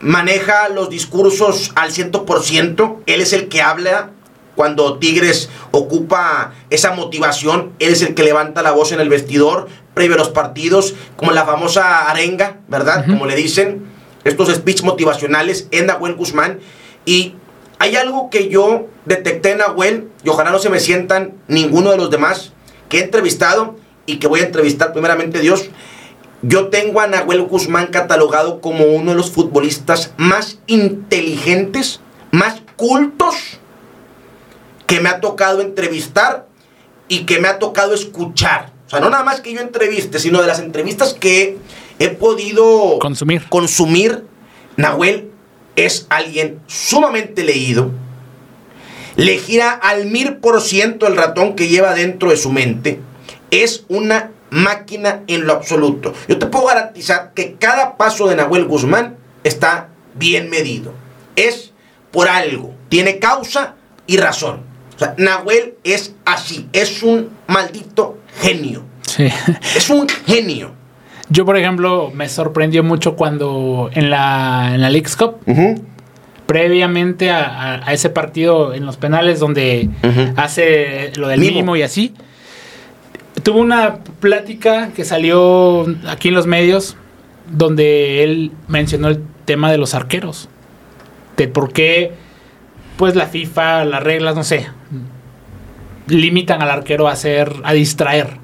[0.01, 4.11] maneja los discursos al 100%, él es el que habla
[4.55, 9.69] cuando Tigres ocupa esa motivación, él es el que levanta la voz en el vestidor,
[9.93, 13.05] previo a los partidos, como la famosa arenga, ¿verdad?
[13.05, 13.85] Como le dicen,
[14.25, 16.59] estos speech motivacionales en Nahuel Guzmán.
[17.05, 17.35] Y
[17.79, 21.97] hay algo que yo detecté en Nahuel, y ojalá no se me sientan ninguno de
[21.97, 22.51] los demás
[22.89, 25.69] que he entrevistado y que voy a entrevistar primeramente Dios.
[26.41, 31.99] Yo tengo a Nahuel Guzmán catalogado como uno de los futbolistas más inteligentes,
[32.31, 33.35] más cultos
[34.87, 36.47] que me ha tocado entrevistar
[37.09, 38.71] y que me ha tocado escuchar.
[38.87, 41.57] O sea, no nada más que yo entreviste, sino de las entrevistas que
[41.99, 43.43] he podido Consumir.
[43.49, 44.23] consumir.
[44.77, 45.29] Nahuel
[45.75, 47.91] es alguien sumamente leído.
[49.17, 52.99] Le gira al mil por ciento el ratón que lleva dentro de su mente.
[53.51, 56.13] Es una máquina en lo absoluto.
[56.27, 60.93] Yo te puedo garantizar que cada paso de Nahuel Guzmán está bien medido.
[61.35, 61.71] Es
[62.11, 62.73] por algo.
[62.89, 63.75] Tiene causa
[64.07, 64.61] y razón.
[64.95, 66.67] O sea, Nahuel es así.
[66.73, 68.83] Es un maldito genio.
[69.03, 69.27] Sí.
[69.75, 70.71] Es un genio.
[71.29, 75.35] Yo, por ejemplo, me sorprendió mucho cuando en la, en la Leagues Cup,
[76.45, 77.45] previamente a,
[77.75, 79.89] a- a ese partido en los penales donde
[80.35, 82.13] hace lo del mimo y así,
[83.39, 86.95] tuvo una plática que salió aquí en los medios
[87.51, 90.49] donde él mencionó el tema de los arqueros.
[91.37, 92.13] De por qué,
[92.97, 94.67] pues la FIFA, las reglas, no sé.
[96.07, 98.37] limitan al arquero a hacer, a distraer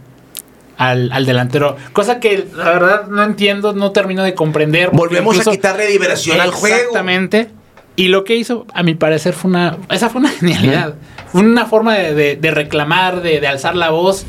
[0.77, 1.77] al, al delantero.
[1.93, 4.89] Cosa que la verdad no entiendo, no termino de comprender.
[4.91, 6.75] Volvemos incluso- a quitarle diversión al juego.
[6.75, 7.49] Exactamente.
[7.95, 9.77] Y lo que hizo, a mi parecer, fue una.
[9.89, 10.95] Esa fue una genialidad.
[11.31, 14.25] Fue una forma de, de- de reclamar, de, de alzar la voz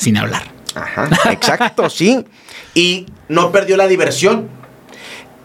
[0.00, 0.42] sin hablar.
[0.74, 2.24] Ajá, exacto, sí.
[2.74, 4.48] Y no perdió la diversión.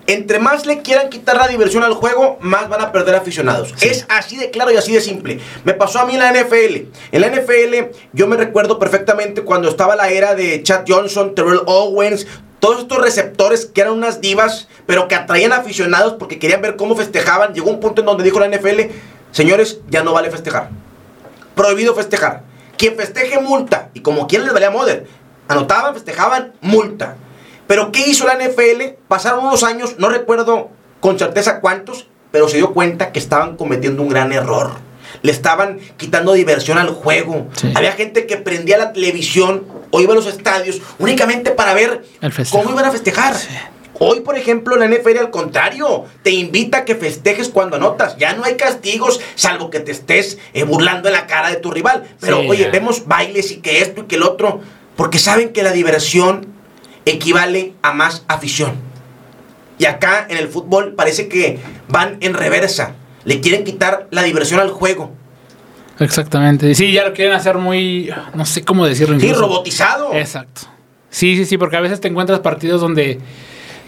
[0.07, 3.73] Entre más le quieran quitar la diversión al juego, más van a perder aficionados.
[3.81, 5.39] Es así de claro y así de simple.
[5.65, 6.87] Me pasó a mí en la NFL.
[7.11, 11.61] En la NFL, yo me recuerdo perfectamente cuando estaba la era de Chad Johnson, Terrell
[11.65, 12.27] Owens,
[12.59, 16.95] todos estos receptores que eran unas divas, pero que atraían aficionados porque querían ver cómo
[16.95, 17.53] festejaban.
[17.53, 18.91] Llegó un punto en donde dijo la NFL,
[19.31, 20.69] señores, ya no vale festejar.
[21.55, 22.54] Prohibido festejar.
[22.77, 23.89] Quien festeje multa.
[23.93, 25.07] Y como quien les valía moder.
[25.47, 27.15] Anotaban, festejaban, multa.
[27.67, 28.97] Pero ¿qué hizo la NFL?
[29.07, 30.69] Pasaron unos años, no recuerdo
[30.99, 34.71] con certeza cuántos, pero se dio cuenta que estaban cometiendo un gran error.
[35.21, 37.47] Le estaban quitando diversión al juego.
[37.55, 37.71] Sí.
[37.75, 42.03] Había gente que prendía la televisión o iba a los estadios únicamente para ver
[42.51, 43.35] cómo iban a festejar.
[43.97, 48.17] Hoy, por ejemplo, la NFL al contrario, te invita a que festejes cuando anotas.
[48.17, 51.71] Ya no hay castigos, salvo que te estés eh, burlando en la cara de tu
[51.71, 52.03] rival.
[52.19, 54.59] Pero, Sí, oye, vemos bailes y que esto y que el otro,
[54.97, 56.47] porque saben que la diversión
[57.05, 58.73] equivale a más afición.
[59.77, 62.95] Y acá en el fútbol parece que van en reversa.
[63.23, 65.11] Le quieren quitar la diversión al juego.
[65.99, 66.75] Exactamente.
[66.75, 68.09] Sí, ya lo quieren hacer muy.
[68.33, 69.17] No sé cómo decirlo.
[69.19, 69.47] Sí, incluso.
[69.47, 70.13] robotizado.
[70.13, 70.61] Exacto.
[71.09, 73.19] Sí, sí, sí, porque a veces te encuentras partidos donde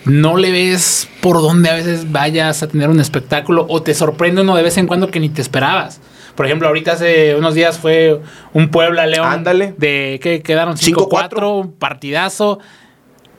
[0.06, 4.41] no le ves por dónde a veces vayas a tener un espectáculo o te sorprende
[4.41, 6.00] uno de vez en cuando que ni te esperabas.
[6.36, 8.22] Por ejemplo, ahorita hace unos días fue
[8.54, 9.74] un Puebla León Ándale.
[9.78, 11.10] de que quedaron 5-4.
[11.30, 12.60] 5-4, un partidazo.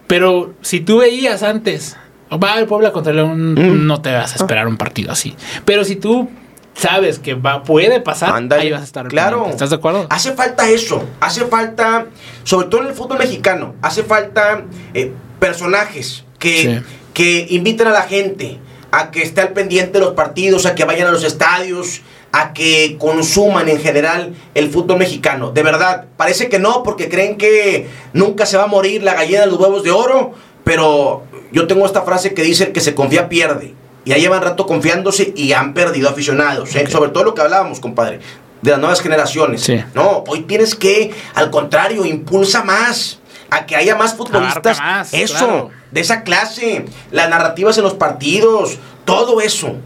[0.06, 1.96] Pero si tú veías antes,
[2.32, 3.86] va el Puebla contra León, Mm.
[3.86, 5.36] no te vas a esperar un partido así.
[5.64, 6.28] Pero si tú
[6.74, 8.62] sabes que va, puede pasar, Ándale.
[8.62, 9.06] ahí vas a estar.
[9.08, 9.36] Claro.
[9.38, 9.54] pendiente.
[9.56, 10.06] ¿Estás de acuerdo?
[10.10, 11.04] Hace falta eso.
[11.20, 12.06] Hace falta,
[12.42, 16.94] sobre todo en el fútbol mexicano, hace falta eh, personajes que, Sí.
[17.14, 18.58] que inviten a la gente
[18.90, 22.00] a que esté al pendiente de los partidos, a que vayan a los estadios,
[22.32, 25.50] a que consuman en general el fútbol mexicano.
[25.50, 29.40] De verdad, parece que no, porque creen que nunca se va a morir la gallina
[29.40, 30.32] de los huevos de oro,
[30.64, 33.74] pero yo tengo esta frase que dice, el que se confía pierde.
[34.04, 36.74] Y ya llevan rato confiándose y han perdido aficionados.
[36.76, 36.86] ¿eh?
[36.88, 38.20] Sobre todo lo que hablábamos, compadre,
[38.62, 39.62] de las nuevas generaciones.
[39.62, 39.82] Sí.
[39.94, 43.18] No, hoy tienes que, al contrario, impulsa más
[43.50, 44.78] a que haya más futbolistas.
[44.78, 45.70] Más, eso, claro.
[45.90, 49.76] de esa clase, las narrativas en los partidos, todo eso,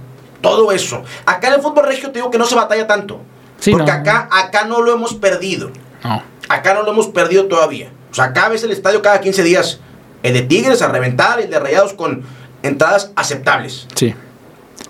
[0.41, 1.03] todo eso.
[1.27, 3.21] Acá en el fútbol regio te digo que no se batalla tanto.
[3.61, 3.99] Sí, porque no.
[3.99, 5.71] acá, acá no lo hemos perdido.
[6.03, 6.23] No.
[6.49, 7.91] Acá no lo hemos perdido todavía.
[8.11, 9.79] O sea, acá ves el estadio cada 15 días.
[10.25, 12.23] El de Tigres a reventar, el de Rayados con
[12.63, 13.87] entradas aceptables.
[13.95, 14.15] Sí.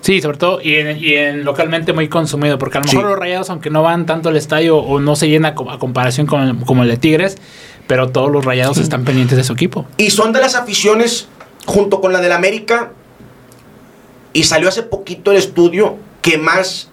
[0.01, 2.95] Sí, sobre todo, y en, y en localmente muy consumido, porque a lo Sí.
[2.97, 6.27] mejor los rayados, aunque no van tanto al estadio o no se llena a comparación
[6.27, 7.37] con el- como el de Tigres,
[7.87, 9.85] pero todos los rayados están pendientes de su equipo.
[9.97, 11.27] Y son de las aficiones,
[11.65, 12.91] junto con la del América,
[14.33, 16.89] y salió hace poquito el estudio que más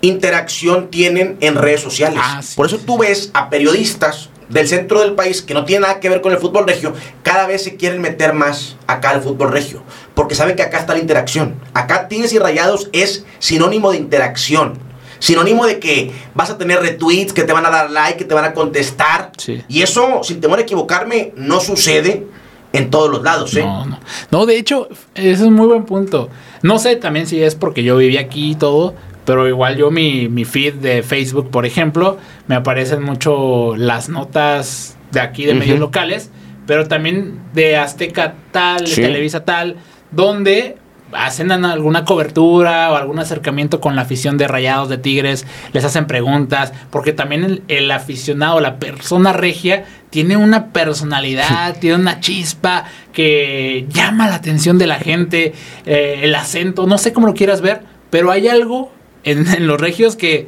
[0.00, 2.20] interacción tienen en redes sociales.
[2.22, 5.82] Ah, sí, Por eso tú ves a periodistas del centro del país que no tienen
[5.82, 9.22] nada que ver con el fútbol regio, cada vez se quieren meter más acá al
[9.22, 9.82] fútbol regio,
[10.14, 11.56] porque saben que acá está la interacción.
[11.74, 14.78] Acá Tigres y Rayados es sinónimo de interacción.
[15.18, 18.34] Sinónimo de que vas a tener retweets, que te van a dar like, que te
[18.34, 19.32] van a contestar.
[19.38, 19.62] Sí.
[19.68, 22.26] Y eso, sin temor a equivocarme, no sucede
[22.72, 23.54] en todos los lados.
[23.56, 23.62] ¿eh?
[23.62, 24.00] No, no.
[24.30, 26.28] No, de hecho, ese es un muy buen punto.
[26.62, 28.94] No sé también si es porque yo viví aquí y todo,
[29.24, 34.96] pero igual yo mi, mi feed de Facebook, por ejemplo, me aparecen mucho las notas
[35.12, 36.30] de aquí de medios locales,
[36.66, 39.00] pero también de Azteca tal, Sí.
[39.00, 39.76] de Televisa tal,
[40.10, 40.76] donde
[41.12, 46.06] hacen alguna cobertura o algún acercamiento con la afición de Rayados de Tigres, les hacen
[46.06, 52.84] preguntas, porque también el, el aficionado, la persona regia, tiene una personalidad, tiene una chispa
[53.12, 55.54] que llama la atención de la gente,
[55.86, 58.92] eh, el acento, no sé cómo lo quieras ver, pero hay algo
[59.24, 60.46] en, en los regios que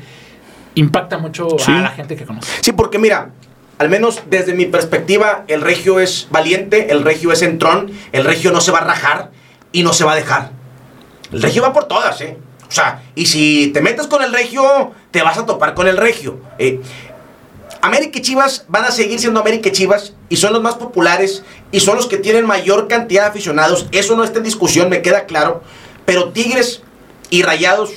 [0.75, 1.73] impacta mucho Sí.
[1.73, 2.49] a la gente que conoce.
[2.63, 3.31] Sí, porque mira,
[3.79, 8.53] al menos desde mi perspectiva, el regio es valiente, el regio es entrón, el regio
[8.53, 9.31] no se va a rajar
[9.73, 10.53] y no se va a dejar.
[11.33, 12.39] El regio va por todas, ¿eh?
[12.69, 15.97] O sea, y si te metes con el regio, te vas a topar con el
[15.97, 16.39] regio.
[16.59, 16.81] Eh,
[17.81, 21.45] América y Chivas van a seguir siendo América y Chivas y son los más populares
[21.71, 23.87] y son los que tienen mayor cantidad de aficionados.
[23.93, 25.63] Eso no está en discusión, me queda claro.
[26.05, 26.83] Pero Tigres
[27.31, 27.91] y Rayados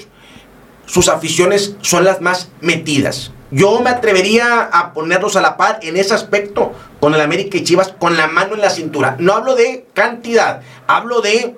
[0.86, 3.32] sus aficiones son las más metidas.
[3.52, 7.64] Yo me atrevería a ponerlos a la par en ese aspecto con el América y
[7.64, 9.16] Chivas con la mano en la cintura.
[9.20, 11.56] No hablo de cantidad, hablo de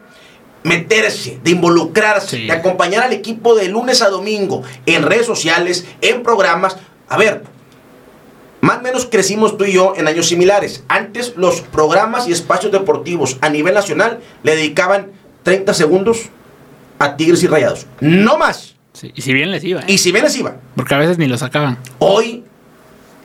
[0.64, 2.46] meterse, de involucrarse, Sí.
[2.48, 6.78] de acompañar al equipo de lunes a domingo en redes sociales, en programas,
[7.10, 7.44] a ver,
[8.62, 10.84] más o menos crecimos tú y yo en años similares.
[10.88, 15.12] Antes los programas y espacios deportivos a nivel nacional le dedicaban
[15.44, 16.30] 30 segundos
[16.98, 17.86] a Tigres y Rayados.
[18.00, 18.73] No más.
[19.02, 19.82] Y si bien les iba.
[19.82, 19.86] ¿eh?
[19.88, 20.56] Y si bien les iba.
[20.76, 21.78] Porque a veces ni lo sacaban.
[22.00, 22.44] Hoy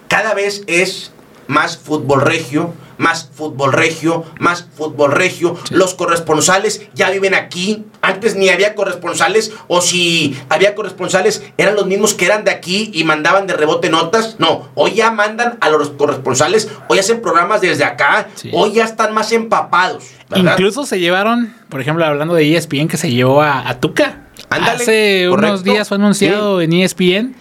[0.08, 1.12] cada vez es
[1.46, 5.56] más fútbol regio, más fútbol regio, más fútbol regio.
[5.70, 7.84] Los corresponsales ya viven aquí.
[8.02, 12.90] Antes ni había corresponsales, o si había corresponsales, eran los mismos que eran de aquí
[12.92, 14.36] y mandaban de rebote notas.
[14.38, 19.14] No, hoy ya mandan a los corresponsales, hoy hacen programas desde acá, hoy ya están
[19.14, 20.04] más empapados.
[20.34, 24.27] Incluso se llevaron, por ejemplo, hablando de ESPN, que se llevó a, Tuca.
[24.50, 27.34] Hace unos días fue anunciado en ESPN.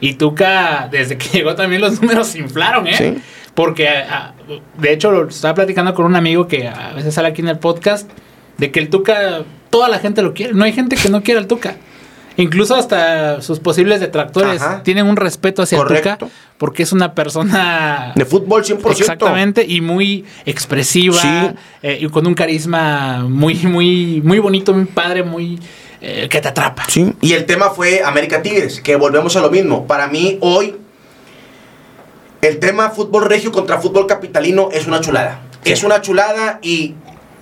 [0.00, 2.96] Y Tuca, desde que llegó también los números se inflaron, ¿eh?
[2.96, 3.22] Sí.
[3.54, 3.88] Porque,
[4.78, 8.10] de hecho, estaba platicando con un amigo que a veces sale aquí en el podcast,
[8.58, 10.54] de que el Tuca, toda la gente lo quiere.
[10.54, 11.76] No hay gente que no quiera el Tuca.
[12.36, 16.18] Incluso hasta sus posibles detractores tienen un respeto hacia el Tuca
[16.58, 18.12] porque es una persona...
[18.14, 18.90] De fútbol 100%.
[18.90, 25.22] Exactamente, y muy expresiva, eh, y con un carisma muy, muy, muy bonito, muy padre,
[25.22, 25.58] muy...
[26.04, 26.84] Que te atrapa.
[26.88, 27.12] Sí.
[27.20, 29.86] Y el tema fue América Tigres, que volvemos a lo mismo.
[29.86, 30.76] Para mí, hoy
[32.42, 35.40] el tema fútbol regio contra fútbol capitalino es una chulada.
[35.64, 36.94] Es una chulada y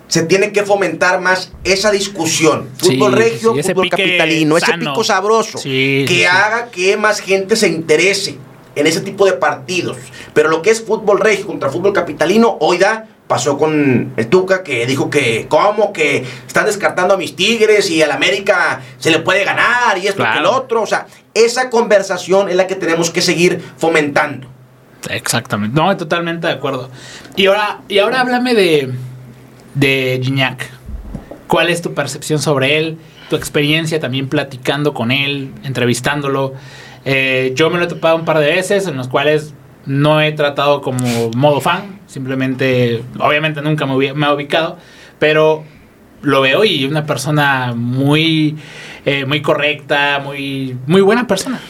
[0.06, 2.68] se tiene que fomentar más esa discusión.
[2.76, 8.36] Fútbol regio, fútbol capitalino, ese pico sabroso que haga que más gente se interese
[8.76, 9.96] en ese tipo de partidos.
[10.34, 14.62] Pero lo que es fútbol regio contra fútbol capitalino, hoy da pasó con el Tuca
[14.62, 19.20] que dijo que cómo que están descartando a mis Tigres y al América se le
[19.20, 23.08] puede ganar y esto y lo otro, o sea, esa conversación es la que tenemos
[23.08, 24.48] que seguir fomentando.
[25.08, 25.74] Exactamente.
[25.74, 26.90] No, totalmente de acuerdo.
[27.34, 28.92] Y ahora, y ahora háblame de,
[29.76, 30.68] de Gignac.
[31.46, 32.98] ¿Cuál es tu percepción sobre él?
[33.30, 36.52] Tu experiencia también platicando con él, entrevistándolo.
[37.06, 39.54] Eh, yo me lo he topado un par de veces en los cuales
[39.86, 42.00] no he tratado como modo fan.
[42.06, 44.78] Simplemente, obviamente nunca me, he ubicado.
[45.18, 45.64] Pero
[46.22, 48.56] lo veo y una persona muy,
[49.04, 51.60] eh, muy correcta, muy, muy buena persona.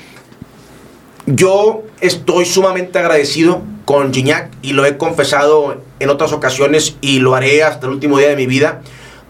[1.26, 7.34] Yo estoy sumamente agradecido con Gignac y lo he confesado en otras ocasiones y lo
[7.34, 8.82] haré hasta el último día de mi vida,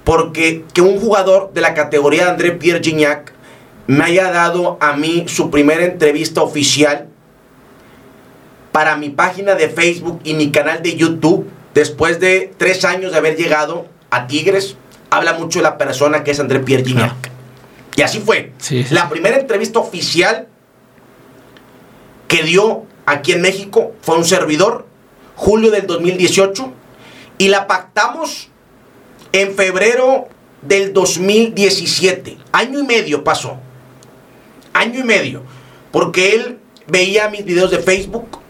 [0.05, 3.33] porque que un jugador de la categoría de André Pierre Gignac
[3.87, 7.09] me haya dado a mí su primera entrevista oficial
[8.73, 13.19] para mi página de Facebook y mi canal de YouTube, después de tres años de
[13.19, 14.77] haber llegado a Tigres,
[15.11, 17.31] habla mucho de la persona que es André Pierre Gignac.
[17.97, 18.53] Y así fue.
[18.91, 20.49] La primera entrevista oficial
[22.27, 24.87] que dio aquí en México fue un servidor,
[25.37, 26.73] julio del 2018,
[27.37, 28.49] y la pactamos
[29.33, 30.29] en febrero
[30.63, 32.39] del 2017.
[32.53, 33.59] Año y medio pasó.
[34.73, 35.43] Año y medio.
[35.91, 38.42] Porque él veía mis videos de Facebook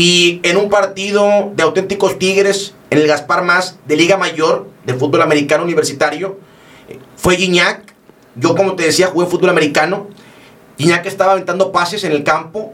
[0.00, 4.94] y en un partido de auténticos Tigres, en el Gaspar Más de Liga Mayor de
[4.94, 6.38] fútbol americano universitario,
[7.18, 7.82] fue Gignac.
[8.34, 10.08] Yo, como te decía, jugué fútbol americano.
[10.78, 12.72] Gignac estaba aventando pases en el campo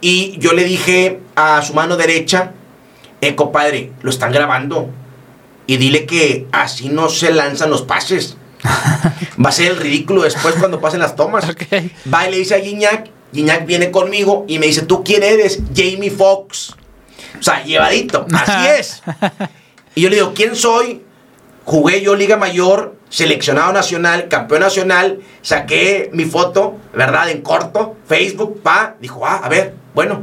[0.00, 2.52] y yo le dije a su mano derecha,
[3.20, 4.88] eh, compadre, lo están grabando.
[5.66, 8.38] Y dile que así no se lanzan los pases.
[9.44, 11.44] Va a ser el ridículo después cuando pasen las tomas.
[12.10, 13.15] Va y le dice a Guiñac.
[13.36, 15.60] Guiñac viene conmigo y me dice, ¿tú quién eres?
[15.74, 16.74] Jamie Foxx.
[17.38, 18.26] O sea, llevadito.
[18.32, 19.02] Así es.
[19.94, 21.02] Y yo le digo, ¿quién soy?
[21.64, 25.20] Jugué yo Liga Mayor, seleccionado nacional, campeón nacional.
[25.42, 27.30] Saqué mi foto, ¿verdad?
[27.30, 28.96] En corto, Facebook, pa.
[29.00, 30.22] Dijo, ah, a ver, bueno,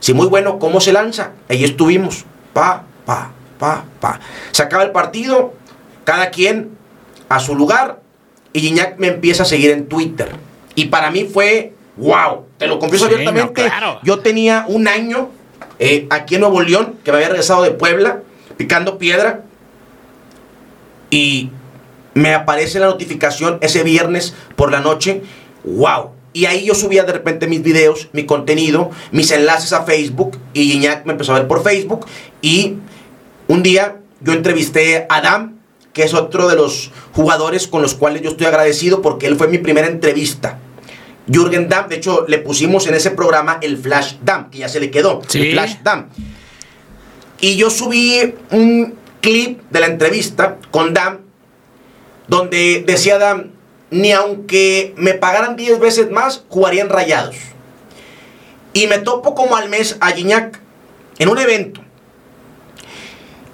[0.00, 1.32] si muy bueno, ¿cómo se lanza?
[1.48, 4.20] Ahí estuvimos, pa, pa, pa, pa.
[4.50, 5.54] Se acaba el partido,
[6.04, 6.76] cada quien
[7.28, 8.00] a su lugar,
[8.52, 10.28] y Gignac me empieza a seguir en Twitter.
[10.74, 13.70] Y para mí fue, wow, te lo confieso abiertamente.
[14.02, 15.30] Yo tenía un año
[15.78, 18.22] eh, aquí en Nuevo León, que me había regresado de Puebla,
[18.56, 19.42] picando piedra,
[21.10, 21.50] y
[22.14, 25.22] me aparece la notificación ese viernes por la noche,
[25.64, 30.36] wow, y ahí yo subía de repente mis videos, mi contenido, mis enlaces a Facebook.
[30.52, 32.06] Y Iñak me empezó a ver por Facebook.
[32.42, 32.74] Y
[33.46, 35.60] un día yo entrevisté a Adam,
[35.92, 39.46] que es otro de los jugadores con los cuales yo estoy agradecido porque él fue
[39.46, 40.58] mi primera entrevista.
[41.26, 44.80] Jürgen Damm, de hecho, le pusimos en ese programa el Flash Dam, que ya se
[44.80, 45.22] le quedó.
[45.32, 46.08] El Flash Dam.
[47.40, 51.20] Y yo subí un clip de la entrevista con Dam,
[52.28, 53.50] donde decía Dam,
[53.90, 57.36] ni aunque me pagaran 10 veces más, jugarían rayados.
[58.72, 60.60] Y me topo como al mes a Gignac
[61.18, 61.80] en un evento.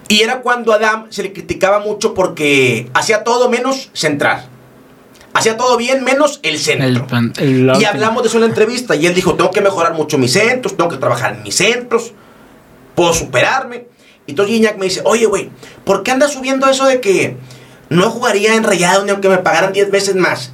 [0.08, 4.49] Y era cuando a Adam se le criticaba mucho porque hacía todo menos centrar.
[5.32, 6.86] Hacía todo bien menos el centro.
[6.88, 8.96] El pan- el- y hablamos de eso en la entrevista.
[8.96, 12.12] Y él dijo, tengo que mejorar mucho mis centros, tengo que trabajar en mis centros,
[12.94, 13.86] puedo superarme.
[14.26, 15.50] Y entonces Gignac me dice, oye, güey,
[15.84, 17.36] ¿por qué andas subiendo eso de que
[17.88, 20.52] no jugaría en Rayado ni aunque me pagaran 10 veces más?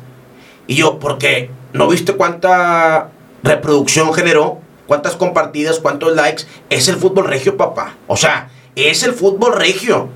[0.66, 3.10] Y yo, porque no viste cuánta
[3.42, 6.44] reproducción generó, cuántas compartidas, cuántos likes.
[6.70, 7.94] Es el fútbol regio, papá.
[8.08, 10.08] O sea, es el fútbol regio.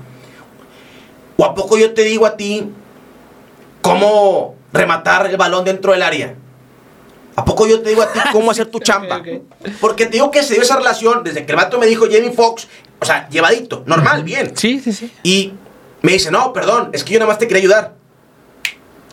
[1.37, 2.69] ¿O a poco yo te digo a ti
[3.81, 6.35] cómo rematar el balón dentro del área?
[7.35, 9.21] ¿A poco yo te digo a ti cómo hacer tu chamba?
[9.79, 12.31] Porque te digo que se dio esa relación desde que el vato me dijo Jamie
[12.31, 12.67] Foxx,
[12.99, 14.55] o sea, llevadito, normal, bien.
[14.55, 15.11] Sí, sí, sí.
[15.23, 15.53] Y
[16.01, 17.95] me dice, no, perdón, es que yo nada más te quería ayudar.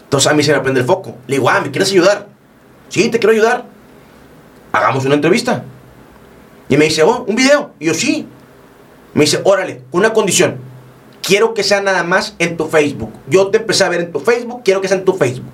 [0.05, 1.17] Entonces a mí se me prende el foco.
[1.27, 2.27] Le digo, ah, ¿me quieres ayudar?
[2.89, 3.65] Sí, te quiero ayudar.
[4.73, 5.65] Hagamos una entrevista.
[6.69, 7.75] Y me dice, oh, un video.
[7.79, 8.27] Y yo, sí.
[9.15, 10.59] Me dice, órale, una condición.
[11.29, 13.13] Quiero que sea nada más en tu Facebook.
[13.29, 15.45] Yo te empecé a ver en tu Facebook, quiero que sea en tu Facebook.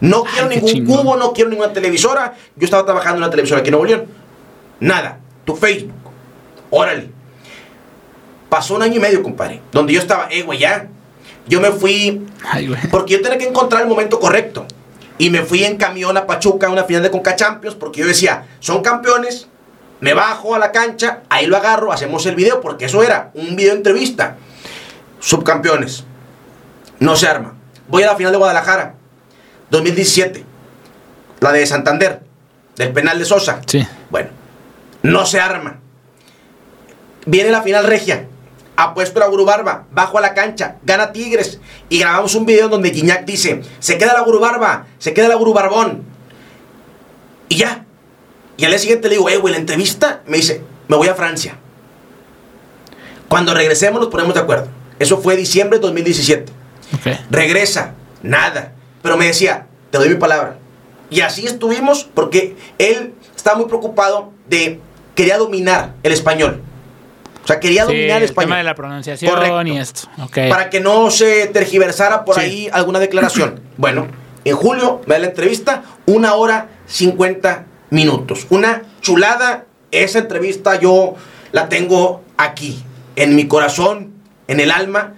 [0.00, 1.04] No quiero ningún chingón.
[1.04, 2.34] cubo, no quiero ninguna televisora.
[2.56, 4.06] Yo estaba trabajando en una televisora aquí en Nuevo León.
[4.80, 5.94] Nada, tu Facebook.
[6.70, 7.10] Órale.
[8.48, 9.60] Pasó un año y medio, compadre.
[9.70, 10.88] Donde yo estaba, eh, güey, ya.
[11.46, 12.80] Yo me fui Ay, güey.
[12.90, 14.66] porque yo tenía que encontrar el momento correcto.
[15.16, 18.06] Y me fui en camión a Pachuca a una final de Conca Champions porque yo
[18.08, 19.46] decía, son campeones,
[20.00, 23.54] me bajo a la cancha, ahí lo agarro, hacemos el video, porque eso era un
[23.54, 24.38] video entrevista.
[25.20, 26.04] Subcampeones.
[26.98, 27.54] No se arma.
[27.88, 28.94] Voy a la final de Guadalajara,
[29.70, 30.44] 2017.
[31.40, 32.22] La de Santander,
[32.76, 33.60] del penal de Sosa.
[33.66, 33.86] Sí.
[34.10, 34.30] Bueno,
[35.02, 35.80] no se arma.
[37.26, 38.26] Viene la final regia.
[38.76, 41.60] Apuesto la Gurubarba, bajo a la cancha, gana Tigres.
[41.90, 46.04] Y grabamos un video donde Gignac dice: Se queda la Gurubarba, se queda la Gurubarbón.
[47.48, 47.84] Y ya.
[48.56, 50.22] Y al día siguiente le digo: Eh, güey, la entrevista.
[50.26, 51.56] Me dice: Me voy a Francia.
[53.28, 54.68] Cuando regresemos nos ponemos de acuerdo.
[55.00, 56.52] Eso fue diciembre de 2017.
[56.94, 57.06] Ok.
[57.30, 58.72] Regresa, nada.
[59.02, 60.58] Pero me decía, te doy mi palabra.
[61.10, 64.78] Y así estuvimos porque él estaba muy preocupado de,
[65.16, 66.62] quería dominar el español.
[67.42, 68.48] O sea, quería Sí, dominar el el español.
[68.50, 69.62] tema de la pronunciación Correcto.
[69.66, 70.02] y esto.
[70.22, 70.38] Ok.
[70.48, 72.40] Para que no se tergiversara por Sí.
[72.42, 73.60] ahí alguna declaración.
[73.76, 74.06] bueno,
[74.44, 78.46] en julio me da la entrevista, una hora 50 minutos.
[78.50, 79.64] Una chulada.
[79.90, 81.14] Esa entrevista yo
[81.50, 82.84] la tengo aquí,
[83.16, 84.12] en mi corazón,
[84.50, 85.14] en el alma.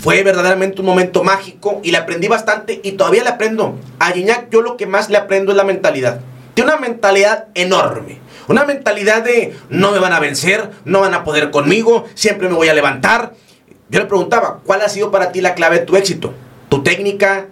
[0.00, 3.78] Fue verdaderamente un momento mágico y le aprendí bastante y todavía le aprendo.
[3.98, 6.20] A Gignac yo lo que más le aprendo es la mentalidad.
[6.54, 8.20] Tiene una mentalidad enorme.
[8.48, 12.54] Una mentalidad de no me van a vencer, no van a poder conmigo, siempre me
[12.54, 13.34] voy a levantar.
[13.90, 16.32] Yo le preguntaba, ¿cuál ha sido para ti la clave de tu éxito?
[16.68, 17.46] ¿Tu técnica?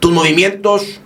[0.00, 1.00] ¿Tus movimientos?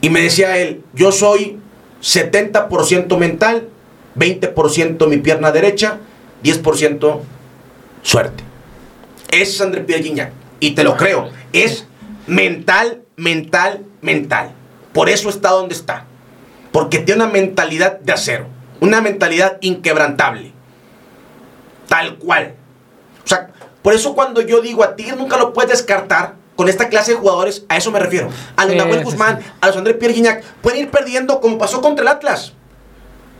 [0.00, 1.58] Y me decía él, yo soy
[2.02, 3.68] 70% mental,
[4.16, 5.98] 20% mi pierna derecha,
[6.42, 7.20] 10%
[8.02, 8.44] suerte.
[9.30, 10.32] Es André Pierre Gignac.
[10.60, 11.30] Y te lo creo.
[11.52, 11.86] Es
[12.26, 14.52] mental, mental, mental.
[14.92, 16.04] Por eso está donde está.
[16.72, 18.46] Porque tiene una mentalidad de acero.
[18.80, 20.52] Una mentalidad inquebrantable.
[21.88, 22.54] Tal cual.
[23.24, 23.50] O sea,
[23.82, 27.18] por eso cuando yo digo a ti nunca lo puedes descartar con esta clase de
[27.18, 28.28] jugadores, a eso me refiero.
[28.56, 29.46] A los Sí, Nahuel Guzmán, sí.
[29.60, 32.52] a los André Pierre Gignac, pueden ir perdiendo como pasó contra el Atlas.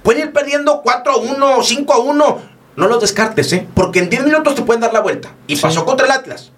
[0.05, 2.39] Pueden ir perdiendo 4 a 1, 5 a 1.
[2.79, 3.67] No los descartes, ¿eh?
[3.75, 5.31] Porque en 10 minutos te pueden dar la vuelta.
[5.47, 5.63] Y Sí.
[5.63, 6.53] pasó contra el Atlas.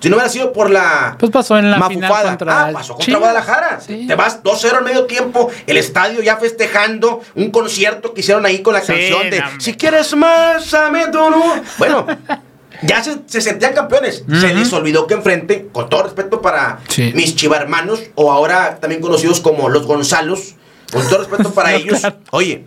[0.00, 2.28] Si no hubiera sido por la Pues pasó en la final mafufada.
[2.28, 3.18] contra ah, pasó contra.
[3.18, 3.80] Guadalajara.
[3.80, 4.04] Sí.
[4.06, 8.60] Te vas 2-0 al medio tiempo, el estadio ya festejando un concierto que hicieron ahí
[8.60, 9.46] con la Sí, canción de no.
[9.60, 11.62] Si quieres más, ame tu luz".
[11.78, 12.06] Bueno,
[12.82, 14.22] ya se, se sentían campeones.
[14.38, 17.12] Se les olvidó que enfrente, con todo respeto para Sí.
[17.14, 20.56] mis chivarmanos, o ahora también conocidos como los Gonzalos,
[20.92, 22.02] con todo respeto para ellos,
[22.32, 22.66] oye,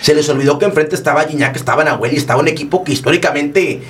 [0.00, 3.82] se les olvidó que enfrente estaba Gignac, estaba Nahuel y estaba un equipo que históricamente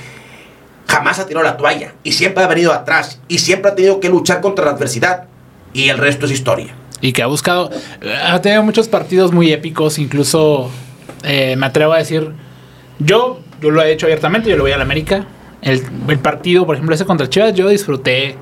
[0.89, 4.09] jamás ha tirado la toalla y siempre ha venido atrás y siempre ha tenido que
[4.09, 5.25] luchar contra la adversidad
[5.73, 6.75] y el resto es historia.
[7.03, 7.71] Y que ha buscado.
[8.25, 9.99] Ha tenido muchos partidos muy épicos.
[9.99, 10.71] Incluso
[11.25, 12.31] eh, me atrevo a decir.
[13.01, 14.49] Yo, yo lo he hecho abiertamente.
[14.49, 15.27] Yo lo voy a la América.
[15.63, 15.83] El,
[16.21, 18.37] partido, por ejemplo, ese contra Chivas, yo disfruté.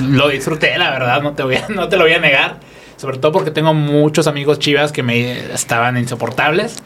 [0.00, 1.20] Lo disfruté, la verdad.
[1.20, 2.60] No te, voy a, no te lo voy a negar.
[3.00, 6.76] Sobre todo porque tengo muchos amigos chivas que me estaban insoportables.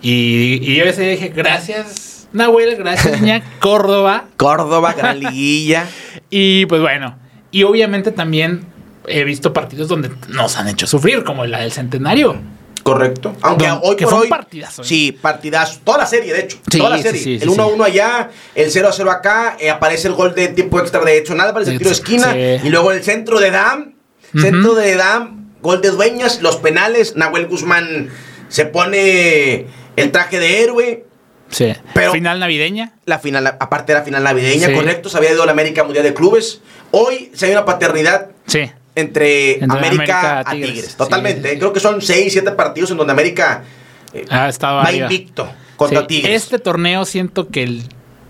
[0.00, 4.24] Y, y yo ese dije, gracias, Nahuel, gracias, Iñak, Córdoba.
[4.36, 5.86] Córdoba, gran liguilla.
[6.32, 7.18] Y pues bueno,
[7.50, 8.64] y obviamente también
[9.08, 12.36] he visto partidos donde nos han hecho sufrir, como la del centenario.
[12.84, 13.34] Correcto.
[13.42, 14.30] Aunque Don- hoy que por fue un hoy.
[14.30, 14.84] partidazo, ¿eh?
[14.84, 15.80] Sí, partidazo.
[15.82, 16.58] Toda la serie, de hecho.
[16.70, 17.20] Sí, toda la sí, serie.
[17.20, 17.72] sí, sí, el 1 a sí.
[17.74, 19.56] 1 allá, el 0 a 0 acá.
[19.58, 22.32] eh, aparece el gol de tiempo extra de Edson Álvarez, el tiro de esquina.
[22.32, 22.66] Sí.
[22.66, 23.94] Y luego el centro de Dam.
[24.40, 27.16] Centro de Dam, gol de Dueñas, los penales.
[27.16, 28.08] Nahuel Guzmán
[28.48, 31.04] se pone el traje de héroe.
[31.50, 31.72] Sí.
[31.94, 32.92] Pero- Final navideña.
[33.06, 34.72] La final, aparte de la final navideña, Sí.
[34.74, 36.60] correcto, se había ido a la América Mundial de Clubes.
[36.92, 38.70] Hoy se hay una paternidad Sí.
[38.94, 40.72] entre, Entre América, América a Tigres.
[40.74, 40.96] Tigres.
[40.96, 41.48] Totalmente.
[41.48, 41.58] Sí, sí.
[41.58, 43.64] Creo que son 6, 7 partidos en donde América
[44.12, 45.06] eh, Ha estado va arriba.
[45.06, 46.42] invicto contra Sí, Tigres.
[46.44, 47.82] Este torneo siento que el-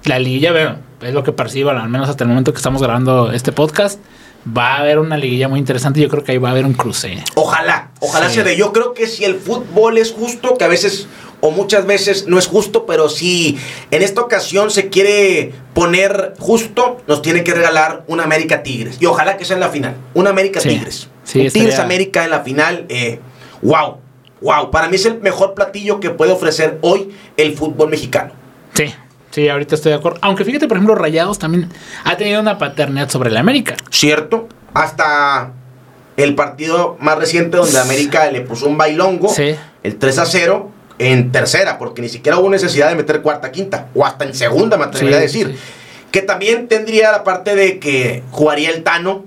[0.04, 3.32] la liguilla, bueno, es lo que percibo, al menos hasta el momento que estamos grabando
[3.32, 3.98] este podcast,
[4.46, 6.00] va a haber una liguilla muy interesante.
[6.00, 7.22] Yo creo que ahí va a haber un cruce.
[7.34, 8.36] Ojalá, ojalá Sí.
[8.36, 8.56] se dé.
[8.56, 11.06] Yo creo que si el fútbol es justo, que a veces
[11.42, 13.58] o muchas veces no es justo, pero si
[13.90, 18.98] en esta ocasión se quiere poner justo, nos tiene que regalar una América Tigres.
[19.00, 20.68] Y ojalá que sea en la final, una América Sí.
[20.68, 21.08] Tigres.
[21.24, 23.20] Sí, Un Tigres América en la final, eh,
[23.62, 23.98] wow,
[24.42, 24.70] wow.
[24.70, 28.32] Para mí es el mejor platillo que puede ofrecer hoy el fútbol mexicano.
[28.74, 28.92] Sí,
[29.30, 30.18] sí, ahorita estoy de acuerdo.
[30.22, 31.68] Aunque fíjate, por ejemplo, Rayados también
[32.04, 33.76] ha tenido una paternidad sobre la América.
[33.90, 34.48] ¿Cierto?
[34.74, 35.52] Hasta
[36.16, 39.54] el partido más reciente donde América le puso un bailongo, Sí.
[39.82, 43.88] el 3 a 0, en tercera, porque ni siquiera hubo necesidad de meter cuarta, quinta,
[43.94, 45.46] o hasta en segunda, me atrevería Sí, a decir.
[45.56, 45.58] sí.
[46.12, 49.24] Que también tendría la parte de que jugaría el Tano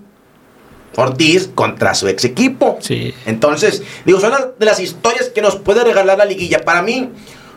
[0.96, 2.78] Ortiz contra su ex equipo.
[2.82, 3.16] Sí.
[3.26, 6.60] Entonces, digo, son las- de las historias que nos puede regalar la liguilla.
[6.64, 7.10] Para mí,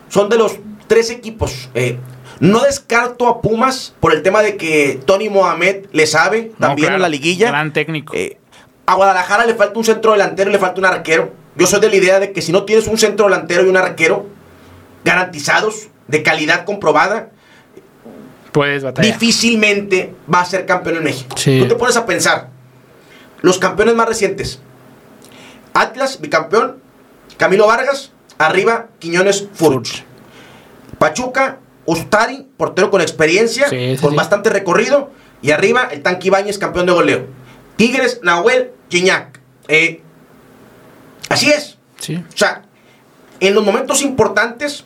[0.09, 0.53] son de los
[0.87, 1.69] tres equipos.
[1.75, 1.97] Eh,
[2.39, 6.87] no descarto a Pumas por el tema de que Tony Mohamed le sabe No, también
[6.87, 7.47] claro, en la liguilla.
[7.49, 8.13] Gran técnico.
[8.15, 8.37] Eh,
[8.85, 11.33] a Guadalajara le falta un centro delantero y le falta un arquero.
[11.55, 13.77] Yo soy de la idea de que si no tienes un centro delantero y un
[13.77, 14.27] arquero
[15.03, 17.31] garantizados, de calidad comprobada,
[18.51, 19.13] Puedes batallar.
[19.13, 21.35] difícilmente va a ser campeón en México.
[21.37, 21.59] Sí.
[21.59, 22.49] Tú te pones a pensar,
[23.41, 24.59] los campeones más recientes,
[25.73, 26.81] Atlas, bicampeón,
[27.37, 30.05] Camilo Vargas, arriba, Quiñones, Furch.
[30.97, 34.17] Pachuca, Ustari, portero con experiencia, Sí, sí, con sí.
[34.17, 35.09] bastante recorrido,
[35.41, 37.25] y arriba, el Tanque Ibáñez, campeón de goleo.
[37.77, 39.39] Tigres, Nahuel, Gignac.
[39.69, 40.01] Eh,
[41.29, 41.77] así es.
[41.99, 42.15] Sí.
[42.15, 42.63] O sea,
[43.39, 44.83] en los momentos importantes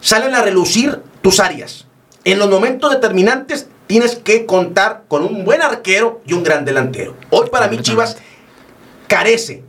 [0.00, 1.86] salen a relucir tus áreas.
[2.24, 7.16] En los momentos determinantes tienes que contar con un buen arquero y un gran delantero.
[7.30, 8.16] Hoy para mí Chivas
[9.08, 9.62] carece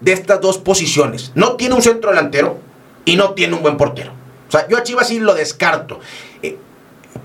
[0.00, 1.32] de estas dos posiciones.
[1.34, 2.58] No tiene un centro delantero
[3.04, 4.12] y no tiene un buen portero.
[4.54, 6.00] Sea, yo a Chivas sí lo descarto.
[6.42, 6.56] Eh,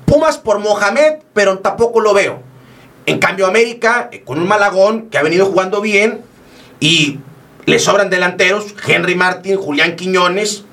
[0.05, 2.41] Pumas por Mohamed, pero tampoco lo veo.
[3.05, 6.21] En cambio, América, eh, con un Malagón que ha venido jugando bien
[6.79, 7.19] y
[7.65, 10.63] le sobran delanteros, Henry Martin, Julián Quiñones,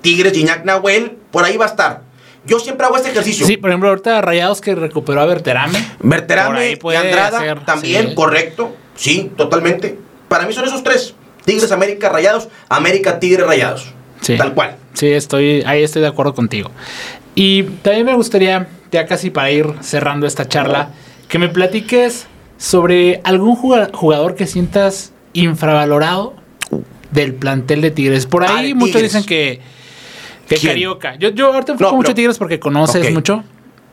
[0.00, 2.02] Tigres, Gignac Nahuel, por ahí va a estar.
[2.46, 3.46] Yo siempre hago este ejercicio.
[3.46, 5.78] Sí, por ejemplo, ahorita Rayados que recuperó a Berterame.
[5.98, 8.14] Berterame y Andrada ser, también, sí.
[8.14, 8.74] correcto.
[8.94, 9.98] Sí, totalmente.
[10.28, 11.14] Para mí son esos tres.
[11.44, 12.48] Tigres, América, Rayados.
[12.68, 13.92] América, Tigres, Rayados.
[14.20, 14.36] Sí.
[14.36, 14.76] Tal cual.
[14.96, 16.70] Sí, estoy, ahí estoy de acuerdo contigo.
[17.34, 20.88] Y también me gustaría, ya casi para ir cerrando esta charla,
[21.28, 22.26] que me platiques
[22.56, 26.34] sobre algún juga- jugador que sientas infravalorado
[27.10, 28.24] del plantel de Tigres.
[28.26, 29.12] Por Ah, ahí muchos Tigres.
[29.12, 29.60] dicen que,
[30.48, 30.56] que.
[30.66, 31.16] Carioca.
[31.16, 33.44] Yo, yo ahorita enfoco No, mucho pero- Tigres porque conoces mucho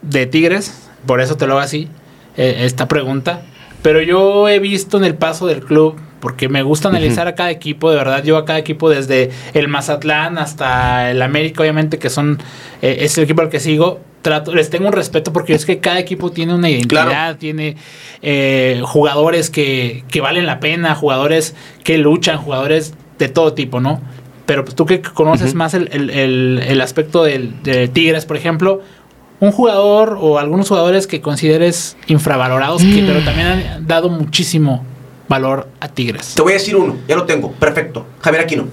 [0.01, 1.89] de Tigres, por eso te lo hago así,
[2.38, 3.41] eh, esta pregunta.
[3.82, 7.51] Pero yo he visto en el paso del club, porque me gusta analizar a cada
[7.51, 12.09] equipo, de verdad, yo a cada equipo desde el Mazatlán hasta el América, obviamente, que
[12.09, 12.39] son,
[12.82, 15.80] eh, es el equipo al que sigo, trato, les tengo un respeto porque es que
[15.80, 17.36] cada equipo tiene una identidad, Claro.
[17.38, 17.76] tiene
[18.21, 23.99] eh, jugadores que, que valen la pena, jugadores que luchan, jugadores de todo tipo, ¿no?
[24.45, 28.38] Pero pues, tú que conoces más el, el- el- el aspecto del, de Tigres, por
[28.38, 28.80] ejemplo,
[29.41, 34.86] un jugador o algunos jugadores que consideres infravalorados, que, pero también han dado muchísimo
[35.28, 36.36] valor a Tigres.
[36.36, 37.51] Te voy a decir uno, ya lo tengo.
[37.53, 38.05] Perfecto.
[38.21, 38.67] Javier Aquino.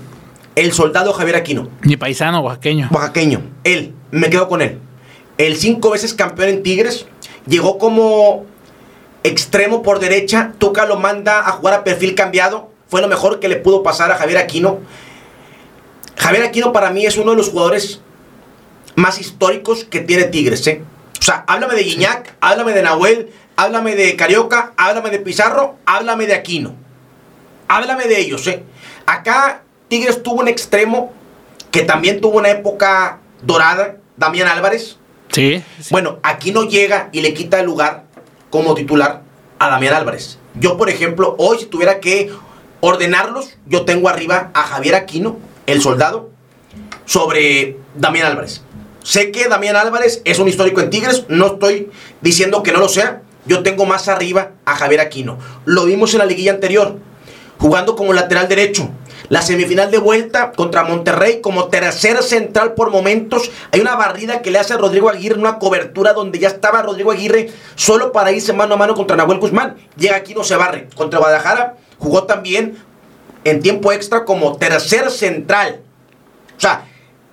[0.55, 1.68] El soldado Javier Aquino.
[1.82, 2.88] Mi paisano oaxaqueño.
[2.92, 3.42] Oaxaqueño.
[3.64, 4.78] Él, me quedo con él.
[5.38, 7.07] El cinco veces campeón en Tigres.
[7.46, 8.44] Llegó como
[9.22, 10.53] extremo por derecha.
[10.59, 12.70] Tuca lo manda a jugar a perfil cambiado.
[12.88, 14.80] Fue lo mejor que le pudo pasar a Javier Aquino.
[16.16, 18.01] Javier Aquino para mí es uno de los jugadores
[18.96, 20.66] más históricos que tiene Tigres.
[20.66, 20.82] ¿eh?
[21.18, 23.30] O sea, háblame de Guiñac, háblame de Nahuel,
[23.61, 26.74] háblame de Carioca, háblame de Pizarro, háblame de Aquino.
[27.68, 28.46] Háblame de ellos.
[28.46, 28.62] ¿eh?
[29.04, 31.12] Acá Tigres tuvo un extremo
[31.70, 34.96] que también tuvo una época dorada, Damián Álvarez.
[35.30, 35.62] Sí.
[35.78, 35.88] sí.
[35.90, 38.04] Bueno, aquí no llega y le quita el lugar
[38.48, 39.22] como titular
[39.58, 40.38] a Damián Álvarez.
[40.54, 42.32] Yo, por ejemplo, hoy si tuviera que
[42.80, 45.36] ordenarlos, yo tengo arriba a Javier Aquino,
[45.66, 46.30] el soldado,
[47.04, 48.62] sobre Damián Álvarez.
[49.02, 51.90] Sé que Damián Álvarez es un histórico en Tigres, no estoy
[52.22, 53.22] diciendo que no lo sea.
[53.51, 55.36] Yo tengo más arriba a Javier Aquino.
[55.64, 56.98] Lo vimos en la liguilla anterior,
[57.59, 58.88] jugando como lateral derecho.
[59.28, 63.51] La semifinal de vuelta contra Monterrey como tercer central por momentos.
[63.72, 67.11] Hay una barrida que le hace a Rodrigo Aguirre, una cobertura donde ya estaba Rodrigo
[67.11, 69.74] Aguirre solo para irse mano a mano contra Nahuel Guzmán.
[69.96, 70.88] Llega aquí, no se barre.
[70.94, 72.78] Contra Guadalajara jugó también
[73.42, 75.80] en tiempo extra como tercer central.
[76.57, 76.84] O sea,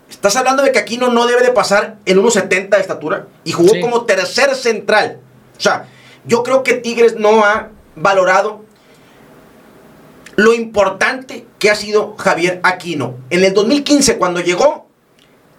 [0.09, 3.74] Estás hablando de que Aquino no debe de pasar el 1.70 de estatura y jugó
[3.74, 3.82] Sí.
[3.82, 5.20] como tercer central.
[5.57, 5.86] O sea,
[6.28, 8.65] yo creo que Tigres no ha valorado
[10.36, 13.15] lo importante que ha sido Javier Aquino.
[13.30, 14.88] En el 2015, cuando llegó,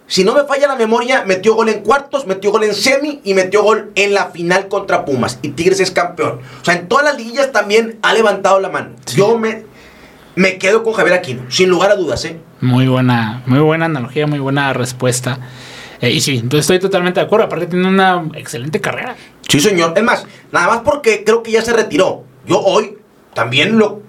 [0.07, 3.33] si no me falla la memoria, metió gol en cuartos, metió gol en semi y
[3.33, 5.37] metió gol en la final contra Pumas.
[5.41, 6.39] Y Tigres es campeón.
[6.61, 8.91] O sea, en todas las liguillas también ha levantado la mano.
[9.05, 9.17] Sí.
[9.17, 9.65] Yo me,
[10.35, 12.39] me quedo con Javier Aquino, sin lugar a dudas, ¿eh?
[12.61, 15.39] Muy buena, muy buena analogía, muy buena respuesta.
[16.01, 17.45] Eh, y sí, entonces estoy totalmente de acuerdo.
[17.47, 19.15] Aparte tiene una excelente carrera.
[19.49, 19.93] Sí, señor.
[19.97, 22.23] Es más, nada más porque creo que ya se retiró.
[22.45, 22.97] Yo hoy
[23.33, 24.01] también lo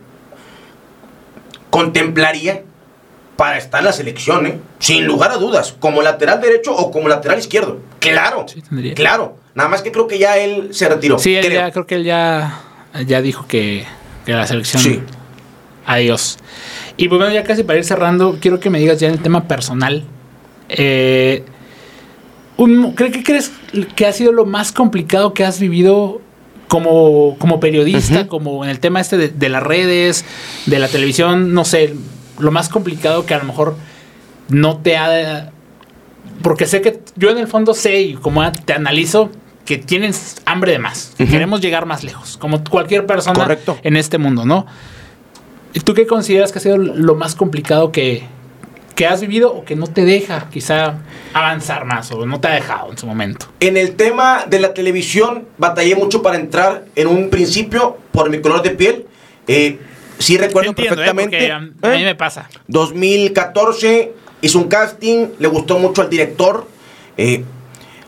[1.70, 2.62] contemplaría
[3.36, 4.59] para estar en la selección, ¿eh?
[4.78, 7.78] sin lugar a dudas, como lateral derecho o como lateral izquierdo.
[7.99, 8.95] Claro, Sí, tendría.
[8.95, 9.36] claro.
[9.55, 11.18] Nada más que creo que ya él se retiró.
[11.18, 11.61] Sí, él creo.
[11.61, 12.61] ya, creo que él ya,
[13.07, 13.84] ya dijo que,
[14.26, 14.82] que la selección.
[14.82, 15.01] Sí.
[15.86, 16.38] Adiós.
[16.97, 19.22] Y pues bueno, ya casi para ir cerrando, quiero que me digas ya en el
[19.22, 20.05] tema personal.
[20.68, 21.45] Eh,
[22.64, 23.52] un- ¿cree- ¿Qué crees
[23.96, 26.20] que ha sido lo más complicado que has vivido
[26.68, 30.24] como, como periodista, como en el tema este de, de las redes,
[30.66, 31.52] de la televisión?
[31.54, 31.94] No sé,
[32.38, 33.76] lo más complicado que a lo mejor
[34.48, 35.50] no te ha...
[36.42, 39.30] Porque sé que yo en el fondo sé y como te analizo
[39.66, 41.32] que tienes hambre de más, que Ujú.
[41.32, 43.78] queremos llegar más lejos, como cualquier persona Correcto.
[43.82, 44.66] en este mundo, ¿no?
[45.74, 48.24] ¿Y ¿Tú qué consideras que ha sido lo más complicado que,
[49.01, 50.98] que has vivido o que no te deja quizá
[51.32, 53.46] avanzar más o no te ha dejado en su momento?
[53.59, 58.42] En el tema de la televisión, batallé mucho para entrar en un principio por mi
[58.42, 59.07] color de piel.
[59.48, 59.78] Eh,
[60.18, 61.07] sí recuerdo Entiendo, ¿eh?
[61.07, 61.38] perfectamente.
[61.38, 62.05] Porque a, mí ¿eh?
[62.05, 62.51] me pasa.
[62.66, 66.68] 2014 hizo un casting, le gustó mucho al director,
[67.16, 67.42] eh,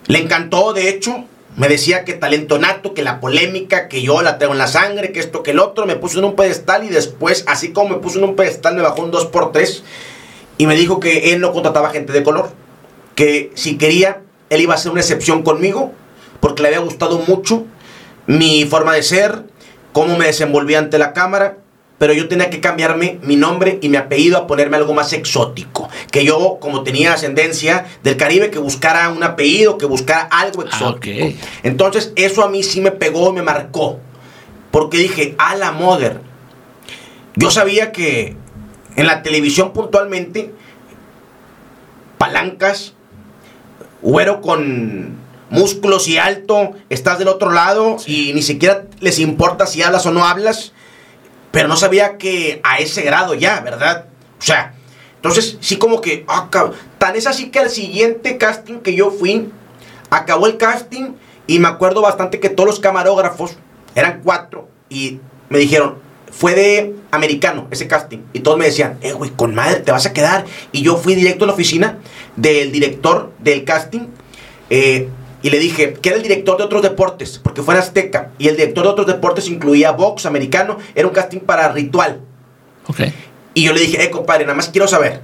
[0.08, 1.24] le encantó de hecho,
[1.56, 5.10] me decía que talento nato, que la polémica, que yo la tengo en la sangre,
[5.10, 8.02] que esto, que el otro, me puso en un pedestal y después, así como me
[8.02, 9.82] puso en un pedestal, me bajó un 2x3
[10.58, 12.50] y me dijo que él no contrataba gente de color,
[13.14, 15.92] que si quería, él iba a hacer una excepción conmigo,
[16.40, 17.64] porque le había gustado mucho
[18.26, 19.44] mi forma de ser,
[19.92, 21.58] cómo me desenvolvía ante la cámara,
[22.02, 25.88] pero yo tenía que cambiarme mi nombre y mi apellido a ponerme algo más exótico.
[26.10, 31.16] Que yo, como tenía ascendencia del Caribe, que buscara un apellido, que buscara algo exótico.
[31.22, 31.36] Ah, ok.
[31.62, 34.00] Entonces, eso a mí sí me pegó y me marcó.
[34.72, 36.18] Porque dije, a la mother.
[37.36, 38.36] Yo sabía que
[38.96, 40.52] en la televisión puntualmente,
[42.18, 42.94] palancas,
[44.00, 45.16] güero con
[45.50, 50.10] músculos y alto, estás del otro lado y ni siquiera les importa si hablas o
[50.10, 50.72] no hablas,
[51.50, 54.06] pero no sabía que a ese grado ya, ¿verdad?
[54.38, 54.74] O sea,
[55.16, 56.48] entonces sí como que, ah,
[56.98, 59.50] tan es así que al siguiente casting que yo fui,
[60.10, 61.12] acabó el casting
[61.46, 63.56] y me acuerdo bastante que todos los camarógrafos,
[63.94, 65.20] eran cuatro, y
[65.50, 65.98] me dijeron,
[66.32, 68.18] fue de americano ese casting.
[68.32, 70.44] Y todos me decían, eh, güey, con madre, te vas a quedar.
[70.72, 71.98] Y yo fui directo a la oficina
[72.34, 74.08] del director del casting.
[74.70, 75.08] eh,
[75.44, 78.30] y le dije que era el director de otros deportes, porque fue en Azteca.
[78.38, 80.78] Y el director de otros deportes incluía box americano.
[80.94, 82.20] Era un casting para ritual.
[82.86, 83.00] Ok.
[83.54, 85.20] Y yo le dije, eh, compadre, nada más quiero saber.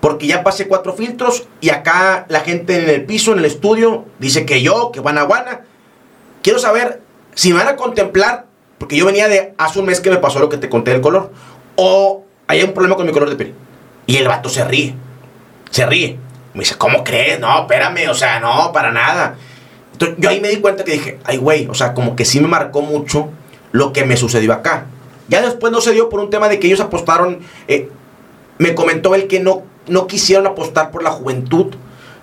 [0.00, 4.04] Porque ya pasé cuatro filtros y acá la gente en el piso, en el estudio,
[4.18, 5.62] dice que yo, que van a Guana.
[6.42, 7.00] Quiero saber
[7.34, 8.46] si me van a contemplar,
[8.84, 11.00] porque yo venía de hace un mes que me pasó lo que te conté del
[11.00, 11.30] color,
[11.74, 13.54] o hay un problema con mi color de piel.
[14.04, 14.94] Y el vato se ríe.
[15.70, 16.18] Se ríe.
[16.52, 17.40] Me dice, ¿cómo crees?
[17.40, 19.36] No, espérame, o sea, no, para nada.
[19.92, 22.40] Entonces, yo ahí me di cuenta que dije, ay, güey, o sea, como que sí
[22.40, 23.30] me marcó mucho
[23.72, 24.84] lo que me sucedió acá.
[25.28, 27.38] Ya después no se dio por un tema de que ellos apostaron.
[27.68, 27.88] eh,
[28.58, 31.74] me comentó él que no, no quisieron apostar por la juventud.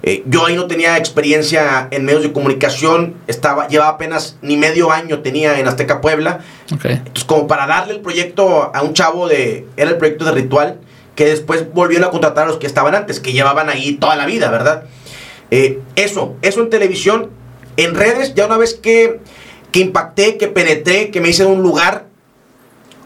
[0.04, 3.16] Eh, yo ahí no tenía experiencia en medios de comunicación.
[3.28, 6.40] Estaba, llevaba apenas ni medio año tenía en Azteca Puebla.
[6.72, 9.68] Entonces, como para darle el proyecto a un chavo de.
[9.78, 10.80] Era el proyecto de Ritual,
[11.16, 14.26] que después volvieron a contratar a los que estaban antes, que llevaban ahí toda la
[14.26, 14.86] vida, ¿verdad?
[15.52, 17.30] Eh, eso, eso en televisión,
[17.78, 19.20] en redes, ya una vez que,
[19.72, 22.06] que impacté, que penetré, que me hice de un lugar,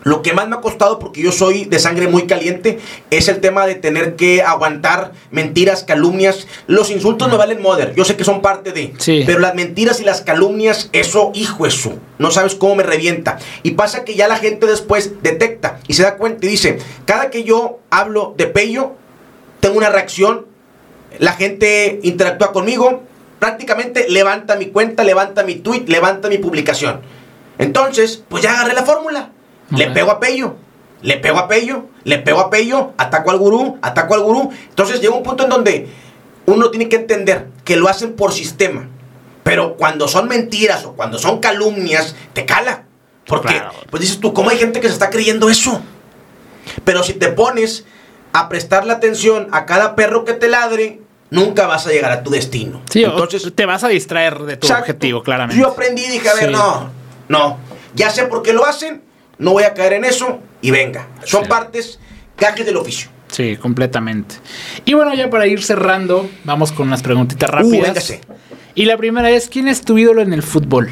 [0.06, 2.80] lo que más me ha costado, porque yo soy de sangre muy caliente,
[3.10, 6.48] es el tema de tener que aguantar mentiras, calumnias.
[6.68, 8.94] Los insultos me valen moder, yo sé que son parte de.
[9.00, 9.24] Sí.
[9.26, 11.98] Pero las mentiras y las calumnias, eso, hijo, eso.
[12.20, 13.40] No sabes cómo me revienta.
[13.64, 17.32] Y pasa que ya la gente después detecta y se da cuenta y dice: Cada
[17.32, 18.92] que yo hablo de Pello,
[19.60, 20.46] tengo una reacción,
[21.18, 23.02] la gente interactúa conmigo,
[23.40, 27.02] prácticamente levanta mi cuenta, levanta mi tweet, levanta mi publicación.
[27.58, 29.32] Entonces, pues ya agarré la fórmula.
[29.70, 30.56] Le pego a Pello,
[31.02, 34.52] le pego a Pello, le pego a Pello, ataco al gurú, ataco al gurú.
[34.70, 35.88] Entonces llega un punto en donde
[36.46, 38.88] uno tiene que entender que lo hacen por sistema.
[39.44, 42.84] Pero cuando son mentiras o cuando son calumnias, te cala.
[43.28, 43.72] Porque, Claro.
[43.90, 45.82] pues dices tú, ¿cómo hay gente que se está creyendo eso?
[46.84, 47.86] Pero si te pones
[48.34, 51.00] a prestarle atención a cada perro que te ladre,
[51.30, 52.82] nunca vas a llegar a tu destino.
[52.90, 55.60] Sí, Entonces, te vas a distraer de tu objetivo, claramente.
[55.62, 56.90] Yo aprendí y dije, a ver, no,
[57.30, 57.58] no,
[57.94, 59.02] ya sé por qué lo hacen,
[59.38, 61.08] no voy a caer en eso y venga.
[61.24, 62.00] Son partes,
[62.36, 63.10] cajes del oficio.
[63.28, 64.36] Sí, completamente.
[64.86, 68.20] Y bueno, ya para ir cerrando, vamos con unas preguntitas uh, rápidas.
[68.76, 70.92] y la primera es, ¿quién es tu ídolo en el fútbol?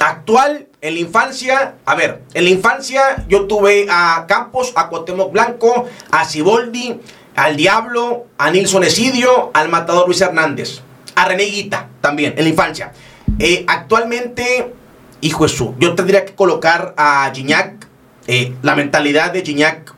[0.00, 5.32] Actual, en la infancia, a ver, en la infancia yo tuve a Campos, a Cuauhtémoc
[5.32, 7.00] Blanco, a Ciboldi,
[7.34, 10.80] al Diablo, a Nilson Esidio, al matador Luis Hernández,
[11.14, 12.92] a René Guita también, en la infancia.
[13.38, 14.72] Eh, actualmente,
[15.20, 17.86] hijo de su, yo tendría que colocar a Gignac.
[18.26, 19.94] Eh, la mentalidad de Gignac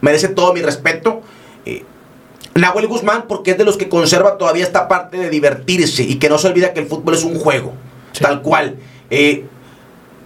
[0.00, 1.22] merece todo mi respeto.
[1.64, 1.84] Eh,
[2.54, 6.28] Nahuel Guzmán, porque es de los que conserva todavía esta parte de divertirse y que
[6.28, 7.72] no se olvida que el fútbol es un juego,
[8.20, 8.76] tal cual.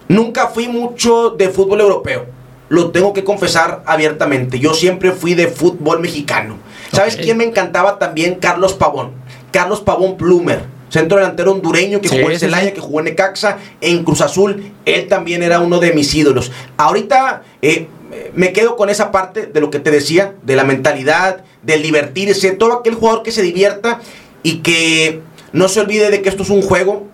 [0.08, 2.36] nunca fui mucho de fútbol europeo
[2.68, 4.58] lo tengo que confesar abiertamente.
[4.58, 6.58] Yo siempre fui de fútbol mexicano.
[6.92, 8.36] ¿Sabes quién me encantaba también?
[8.36, 9.12] Carlos Pavón.
[9.52, 10.64] Carlos Pavón Plumer.
[10.96, 14.72] Centro delantero hondureño que jugó en Celaya, que jugó en Necaxa, en Cruz Azul.
[14.86, 16.50] Él también era uno de mis ídolos.
[16.78, 17.88] Ahorita eh,
[18.34, 22.52] me quedo con esa parte de lo que te decía, de la mentalidad, del divertirse,
[22.52, 24.00] todo aquel jugador que se divierta
[24.42, 25.20] y que
[25.52, 27.06] no se olvide de que esto es un juego.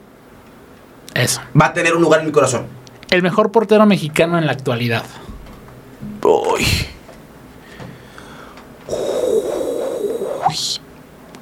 [1.14, 1.40] Eso.
[1.60, 2.66] Va a tener un lugar en mi corazón.
[3.10, 5.02] El mejor portero mexicano en la actualidad.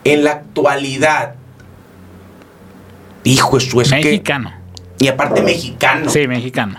[0.04, 1.34] En la actualidad,
[3.24, 4.52] hijo, eso es mexicano.
[4.98, 6.10] y aparte mexicano.
[6.10, 6.78] Sí, mexicano.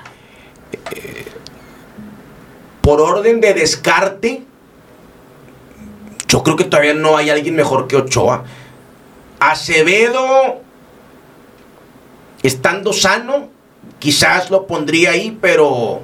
[2.82, 4.44] por orden de descarte,
[6.28, 8.44] yo creo que todavía no hay alguien mejor que Ochoa.
[9.39, 10.62] Acevedo,
[12.42, 13.50] estando sano,
[14.00, 16.02] quizás lo pondría ahí, pero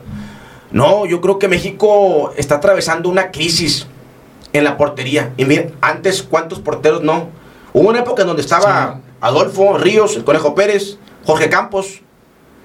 [0.72, 3.88] no, yo creo que México está atravesando una crisis
[4.54, 5.34] en la portería.
[5.38, 7.30] Y miren, antes, ¿cuántos porteros no?
[7.74, 12.02] Hubo una época en donde estaba Adolfo Ríos, el Conejo Pérez, Jorge Campos.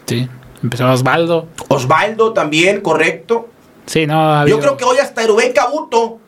[0.06, 0.28] Sí,
[0.62, 1.48] empezó Osvaldo.
[1.68, 3.48] Osvaldo también, correcto.
[3.86, 4.46] Sí, no.
[4.46, 6.18] Yo creo que hoy hasta Erubén Cabuto.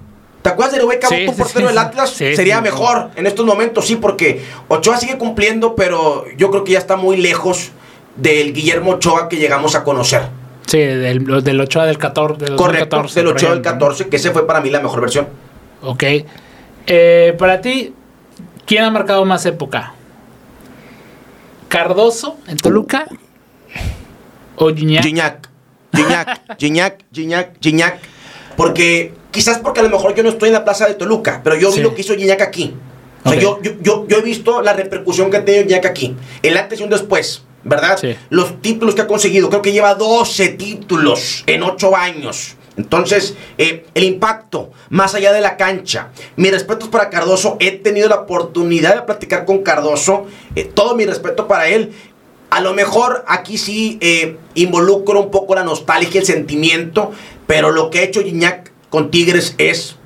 [0.43, 2.11] ¿Te acuerdas de Erubén Cabuto, portero del Atlas?
[2.11, 6.79] Sería mejor en estos momentos, sí, porque Ochoa sigue cumpliendo, pero yo creo que ya
[6.79, 7.71] está muy lejos
[8.17, 10.23] del Guillermo Ochoa que llegamos a conocer.
[10.67, 12.45] Sí, del, del 8 del 14.
[12.45, 15.29] Del Correcto, del 8 del 14, que ese fue para mí la mejor versión.
[15.83, 16.05] Ok.
[16.87, 17.95] Eh, para ti,
[18.67, 19.95] ¿quién ha marcado más época?
[21.75, 23.05] ¿Cardoso en Toluca?
[24.55, 25.03] ¿O Gignac?
[25.03, 25.49] Gignac.
[25.93, 27.99] Gignac, Gignac, Gignac, Gignac.
[28.57, 31.57] Porque, quizás porque a lo mejor yo no estoy en la plaza de Toluca, pero
[31.57, 32.77] yo vi lo que hizo Gignac aquí.
[33.25, 36.15] O sea, yo, yo, yo, he visto la repercusión que ha tenido Gignac aquí.
[36.45, 37.43] El antes y un después.
[37.65, 37.99] ¿verdad?
[38.31, 42.55] Los títulos que ha conseguido, creo que lleva 12 títulos en 8 años.
[42.77, 46.09] Entonces, eh, el impacto, más allá de la cancha.
[46.37, 47.57] Mi respeto es para Cardoso.
[47.61, 50.27] He tenido la oportunidad de platicar con Cardoso.
[50.57, 51.93] Eh, todo mi respeto para él.
[52.51, 57.13] A lo mejor aquí sí eh, involucro un poco la nostalgia, el sentimiento.
[57.47, 59.97] Pero lo que ha hecho Gignac con Tigres es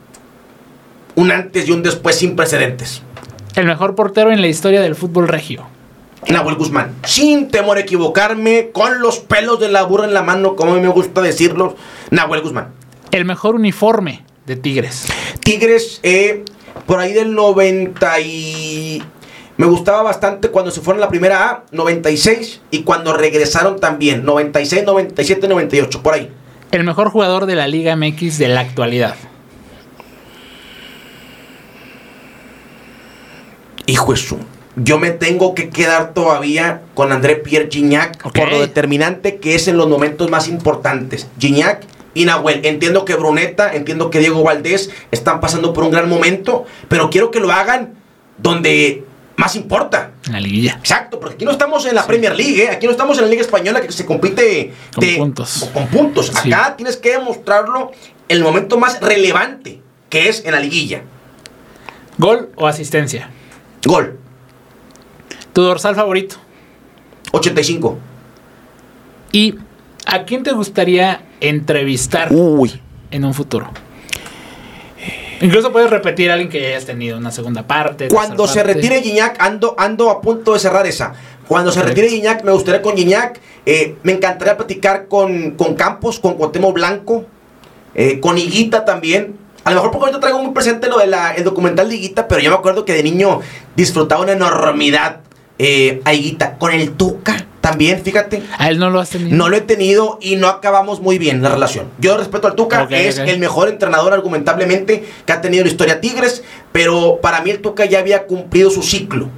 [1.14, 3.02] un antes y un después sin precedentes.
[3.54, 5.66] El mejor portero en la historia del fútbol regio.
[6.26, 6.94] Nahuel Guzmán.
[7.04, 10.88] Sin temor a equivocarme, con los pelos de la burra en la mano, como me
[10.88, 11.76] gusta decirlo,
[12.10, 12.72] Nahuel Guzmán.
[13.10, 15.06] El mejor uniforme de Tigres.
[15.42, 16.44] Tigres, eh,
[16.86, 19.02] por ahí del 90 y...
[19.56, 24.24] Me gustaba bastante cuando se fueron a la primera A, 96, y cuando regresaron también,
[24.24, 26.30] 96, 97, 98, por ahí.
[26.70, 29.16] El mejor jugador de la Liga MX de la actualidad.
[33.86, 34.38] Hijo de su
[34.82, 39.68] yo me tengo que quedar todavía con André Pierre Gignac por lo determinante que es
[39.68, 41.26] en los momentos más importantes.
[41.38, 42.64] Gignac y Nahuel.
[42.64, 47.30] Entiendo que Bruneta, entiendo que Diego Valdés están pasando por un gran momento, pero quiero
[47.30, 47.94] que lo hagan
[48.38, 49.04] donde
[49.36, 50.12] más importa.
[50.26, 50.72] En la liguilla.
[50.78, 52.70] Exacto, porque aquí no estamos en la Premier League, ¿eh?
[52.70, 55.70] aquí no estamos en la Liga Española que se compite con puntos.
[55.72, 56.36] Con puntos.
[56.36, 57.92] Acá tienes que demostrarlo
[58.28, 61.02] el momento más relevante, que es en la liguilla.
[62.18, 63.30] ¿Gol o asistencia?
[63.84, 64.18] Gol.
[65.58, 66.36] ¿Tu dorsal favorito?
[67.32, 67.98] 85.
[69.32, 69.56] ¿Y
[70.06, 72.80] a quién te gustaría entrevistar Uy.
[73.10, 73.68] en un futuro?
[75.40, 78.06] Incluso puedes repetir a alguien que hayas tenido una segunda parte.
[78.06, 81.14] Cuando se retire Gignac, ando, ando a punto de cerrar esa.
[81.48, 83.40] Cuando se retire Gignac, me gustaría con Gignac.
[83.66, 87.24] Eh, me encantaría platicar con, con Campos, con Cuauhtémoc Blanco,
[87.96, 89.36] eh, con Higuita también.
[89.64, 92.50] A lo mejor porque ahorita traigo muy presente lo del documental de Higuita, pero yo
[92.50, 93.40] me acuerdo que de niño
[93.74, 95.22] disfrutaba una enormidad
[95.58, 98.42] eh, Aiguita, con el Tuca también, fíjate.
[98.56, 99.36] A él no lo has tenido.
[99.36, 101.88] No lo he tenido y no acabamos muy bien la relación.
[101.98, 106.44] Yo respeto al Tuca, es el mejor entrenador argumentablemente que ha tenido la historia Tigres,
[106.72, 109.28] pero para mí el Tuca ya había cumplido su ciclo.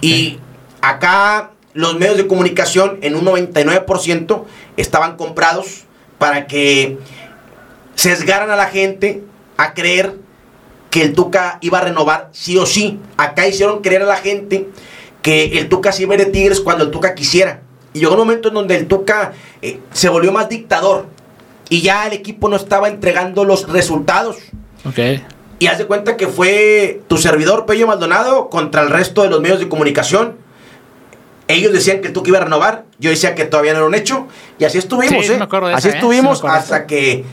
[0.00, 0.38] Y
[0.80, 4.44] acá los medios de comunicación en un 99%
[4.76, 5.84] estaban comprados
[6.18, 6.98] para que
[7.94, 9.22] sesgaran a la gente
[9.56, 10.16] a creer
[10.90, 12.98] que el Tuca iba a renovar sí o sí.
[13.16, 14.68] Acá hicieron creer a la gente
[15.22, 17.60] que el Tuca se iba a ir de Tigres cuando el Tuca quisiera.
[17.94, 21.06] Y llegó un momento en donde el Tuca eh, se volvió más dictador.
[21.68, 24.36] Y ya el equipo no estaba entregando los resultados.
[24.84, 24.98] Ok.
[25.58, 29.40] Y haz de cuenta que fue tu servidor, Pello Maldonado, contra el resto de los
[29.40, 30.36] medios de comunicación.
[31.48, 32.84] Ellos decían que el Tuca iba a renovar.
[32.98, 34.26] Yo decía que todavía no era un hecho.
[34.58, 35.38] Y así estuvimos, Sí, sí ¿eh?
[35.38, 36.00] me acuerdo de así esa, ¿eh?
[36.00, 37.24] estuvimos Sí me hasta que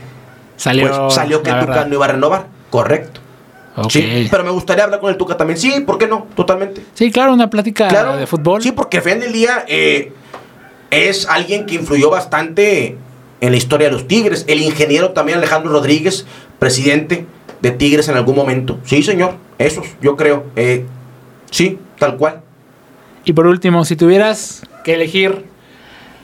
[0.56, 0.88] Salió.
[0.88, 2.46] pues, salió que la el Tuca no iba a renovar.
[2.70, 3.20] Correcto.
[3.88, 5.58] Sí, pero me gustaría hablar con el Tuca también.
[5.58, 6.26] Sí, ¿por qué no?
[6.34, 6.82] Totalmente.
[6.94, 8.16] Sí, claro, una plática Claro.
[8.16, 8.62] de fútbol.
[8.62, 10.12] Sí, porque al final del día eh,
[10.90, 12.96] es alguien que influyó bastante
[13.40, 14.44] en la historia de los Tigres.
[14.48, 16.26] El ingeniero también Alejandro Rodríguez,
[16.58, 17.26] presidente
[17.62, 18.78] de Tigres en algún momento.
[18.84, 19.34] Sí, señor.
[19.58, 20.44] Esos, yo creo.
[20.56, 20.84] Eh,
[21.50, 22.40] sí, tal cual.
[23.24, 25.44] Y por último, si tuvieras que elegir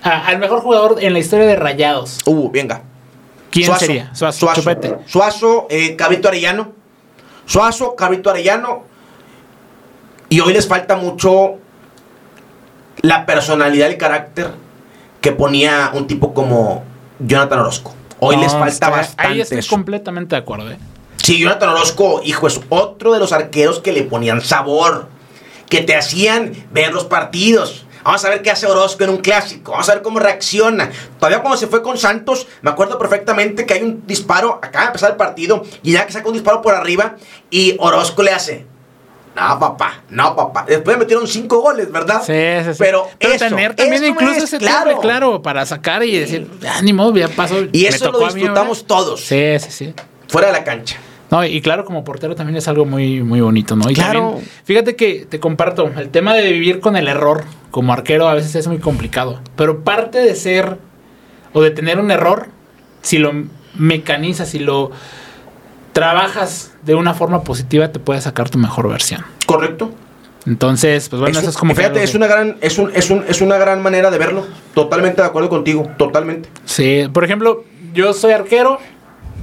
[0.02, 2.82] a- al mejor jugador en la historia de Rayados, Uh, venga.
[3.50, 4.14] ¿quién Suazo, sería?
[4.14, 4.96] Suazo, Suazo, Chupete.
[5.06, 6.72] Suazo, eh, Cabrito Arellano.
[7.46, 8.84] Suazo, Cabrito Arellano.
[10.28, 11.54] Y hoy les falta mucho
[13.02, 14.50] la personalidad y el carácter
[15.20, 16.84] que ponía un tipo como
[17.20, 17.94] Jonathan Orozco.
[18.18, 19.70] Hoy No, les falta está- bastante Ahí estoy eso.
[19.70, 20.70] completamente de acuerdo.
[20.70, 20.78] ¿eh?
[21.22, 25.08] Sí, Jonathan Orozco, hijo, es otro de los arqueros que le ponían sabor,
[25.68, 27.85] que te hacían ver los partidos.
[28.06, 30.92] Vamos a ver qué hace Orozco en un clásico, vamos a ver cómo reacciona.
[31.18, 34.86] Todavía cuando se fue con Santos, me acuerdo perfectamente que hay un disparo, acaba de
[34.90, 37.16] empezar el partido, y ya que saca un disparo por arriba,
[37.50, 38.64] y Orozco le hace.
[39.34, 40.64] No, papá, no, papá.
[40.68, 42.22] Después metieron cinco goles, ¿verdad?
[42.24, 42.78] Sí, sí, sí.
[42.78, 44.84] Pero, eso, tener también eso incluso es, ese claro.
[44.84, 45.00] claro.
[45.00, 47.56] claro, para sacar y decir, ah, ni modo, ya pasó.
[47.72, 48.86] Y eso lo mí disfrutamos ahora".
[48.86, 49.94] todos, Sí, sí, sí.
[50.28, 50.96] fuera de la cancha.
[51.30, 53.90] No, y claro, como portero también es algo muy, muy bonito, ¿no?
[53.90, 54.20] Y Claro.
[54.30, 58.34] también, fíjate que te comparto, el tema de vivir con el error como arquero a
[58.34, 59.40] veces es muy complicado.
[59.56, 60.78] Pero parte de ser
[61.52, 62.46] o de tener un error,
[63.02, 63.32] si lo
[63.76, 64.92] mecanizas, si lo
[65.92, 69.22] trabajas de una forma positiva, te puede sacar tu mejor versión.
[69.46, 69.90] ¿Correcto?
[70.46, 73.24] Entonces, pues bueno, Es eso es como fíjate, es una gran, es un, es un,
[73.28, 74.46] es una gran manera de verlo.
[74.74, 76.48] Totalmente de acuerdo contigo, totalmente.
[76.64, 77.64] Sí, por ejemplo,
[77.94, 78.78] yo soy arquero,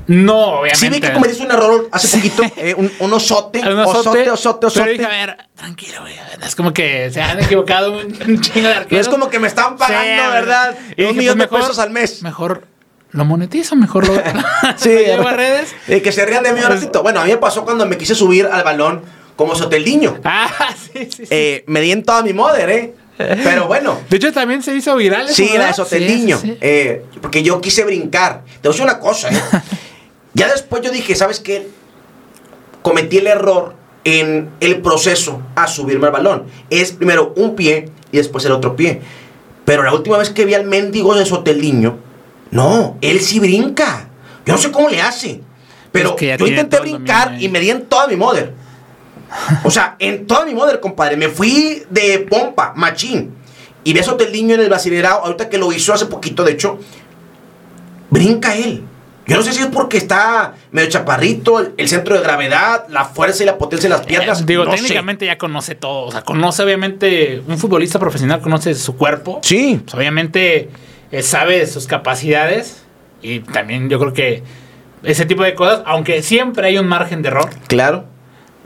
[0.08, 0.76] no, obviamente.
[0.78, 4.66] Sí vi que cometiste un error hace poquito, eh, un, un osote, Un osote, osote,
[4.68, 4.80] osote.
[4.86, 6.14] Pero dije, a ver, tranquilo, güey.
[6.46, 9.08] Es como que se han equivocado un, un chingo de arqueros.
[9.08, 10.76] es como que me están pagando, Sí, ¿verdad?
[10.98, 12.22] y un dije, millón pues, de pesos al mes.
[12.22, 12.68] Mejor
[13.12, 14.14] lo monetizo, mejor lo,
[14.78, 15.74] Sí, llevo a redes.
[15.88, 17.02] Eh, que se rían de mí un Pues- ratito.
[17.04, 19.04] Bueno, a mí me pasó cuando me quise subir al balón
[19.36, 20.20] como Soteldiño.
[20.24, 21.24] Ah, sí, sí, sí.
[21.30, 22.94] Eh, me di en toda mi mother, ¿eh?
[23.16, 24.00] Pero bueno.
[24.10, 25.30] de hecho, también se hizo viral.
[25.30, 25.74] Sí, la de.
[25.74, 26.38] Soteldiño.
[26.40, 26.58] Sí, sí, sí.
[26.62, 28.42] Eh, porque yo quise brincar.
[28.62, 29.42] Te voy a decir una cosa, ¿eh?
[30.34, 31.68] Ya después yo dije, ¿sabes qué?
[32.82, 36.46] Cometí el error en el proceso a subirme al balón.
[36.70, 39.02] Es primero un pie y después el otro pie.
[39.66, 41.98] Pero la última vez que vi al mendigo de Soteldiño,
[42.52, 44.10] no, él sí brinca.
[44.46, 45.42] Yo no sé cómo le hace.
[45.92, 48.54] Pero yo intenté brincar y me di en toda mi mother.
[49.64, 51.16] O sea, en toda mi mother, compadre.
[51.16, 53.34] Me fui de pompa, machín.
[53.84, 56.80] Y vi a Soteldiño en el brasileirao, ahorita que lo hizo hace poquito, de hecho,
[58.10, 58.84] brinca él.
[59.26, 63.06] Yo no sé si es porque está medio chaparrito, el, el centro de gravedad, la
[63.06, 64.42] fuerza y la potencia de las piernas.
[64.42, 64.78] Eh, digo, no sé.
[64.78, 66.08] técnicamente ya conoce todo.
[66.08, 69.40] O sea, conoce obviamente, un futbolista profesional conoce su cuerpo.
[69.42, 69.80] Sí.
[69.84, 70.70] Pues, obviamente
[71.12, 72.84] eh, sabe de sus capacidades.
[73.22, 74.44] Y también yo creo que
[75.04, 78.06] ese tipo de cosas, aunque siempre hay un margen de error, Claro.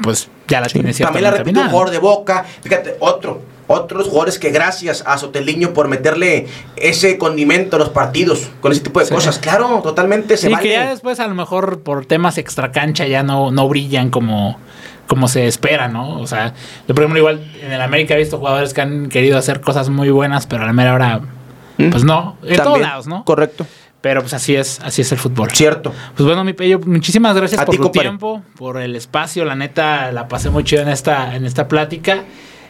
[0.02, 2.46] pues ya la tiene También la repitió un de boca.
[2.64, 3.42] Fíjate, otro.
[3.68, 8.82] Otros jugadores que gracias a Soteliño por meterle ese condimento a los partidos, con ese
[8.82, 9.14] tipo de Sí.
[9.14, 9.40] cosas.
[9.40, 10.64] Claro, totalmente se Sí, vale.
[10.64, 14.58] que ya después a lo mejor por temas extracancha ya no, no brillan como,
[15.08, 16.20] como se espera, ¿no?
[16.20, 16.54] O sea,
[16.88, 19.90] yo por ejemplo igual en el América he visto jugadores que han querido hacer cosas
[19.90, 21.20] muy buenas, pero a la mera hora,
[21.78, 21.90] ¿Mm?
[21.90, 23.26] pues no, en También, todos lados, ¿no?
[23.26, 23.66] Correcto.
[24.00, 25.50] Pero pues así es, así es el fútbol.
[25.52, 25.92] Cierto.
[26.16, 28.08] Pues bueno, mi pello, muchísimas gracias A por ti, tu compadre.
[28.10, 29.44] tiempo, por el espacio.
[29.44, 32.24] La neta, la pasé muy chido en esta, en esta plática.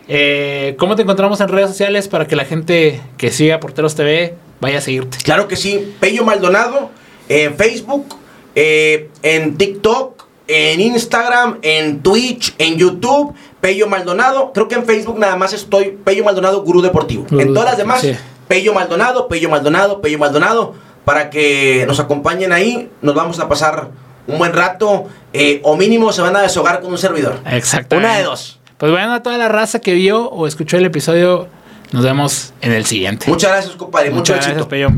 [0.07, 4.35] Eh, ¿Cómo te encontramos en redes sociales para que la gente que siga Porteros TV
[4.61, 5.17] vaya a seguirte?
[5.23, 5.95] Claro que sí.
[5.99, 6.89] Pello Maldonado
[7.29, 8.15] en Facebook,
[8.55, 13.33] eh, en TikTok, en Instagram, en Twitch, en YouTube.
[13.59, 14.53] Pello Maldonado.
[14.53, 17.25] Creo que en Facebook nada más estoy Pello Maldonado Gurú Deportivo.
[17.29, 18.15] Gurú en todas las demás, sí.
[18.47, 20.73] Pello Maldonado, Pello Maldonado, Pello Maldonado.
[21.03, 23.89] Para que nos acompañen ahí, nos vamos a pasar
[24.27, 25.05] un buen rato.
[25.33, 27.39] eh, o mínimo se van a deshogar con un servidor.
[27.45, 28.07] Exactamente.
[28.07, 28.56] Una de dos.
[28.77, 31.47] Pues bueno, a toda la raza que vio o escuchó el episodio,
[31.91, 33.27] Nos vemos en el siguiente.
[33.29, 34.09] Muchas gracias, compadre.
[34.09, 34.67] Mucho Muchas gracias.
[34.67, 34.89] Peyo.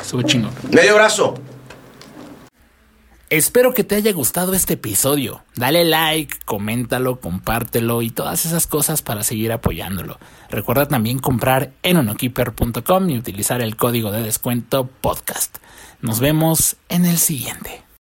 [0.00, 0.50] Estuvo chingo.
[0.70, 1.34] Medio brazo.
[3.30, 5.42] Espero que te haya gustado este episodio.
[5.54, 10.18] Dale like, coméntalo, compártelo y todas esas cosas para seguir apoyándolo.
[10.50, 15.58] Recuerda también comprar en onokeeper.com y utilizar el código de descuento podcast.
[16.00, 17.82] Nos vemos en el siguiente.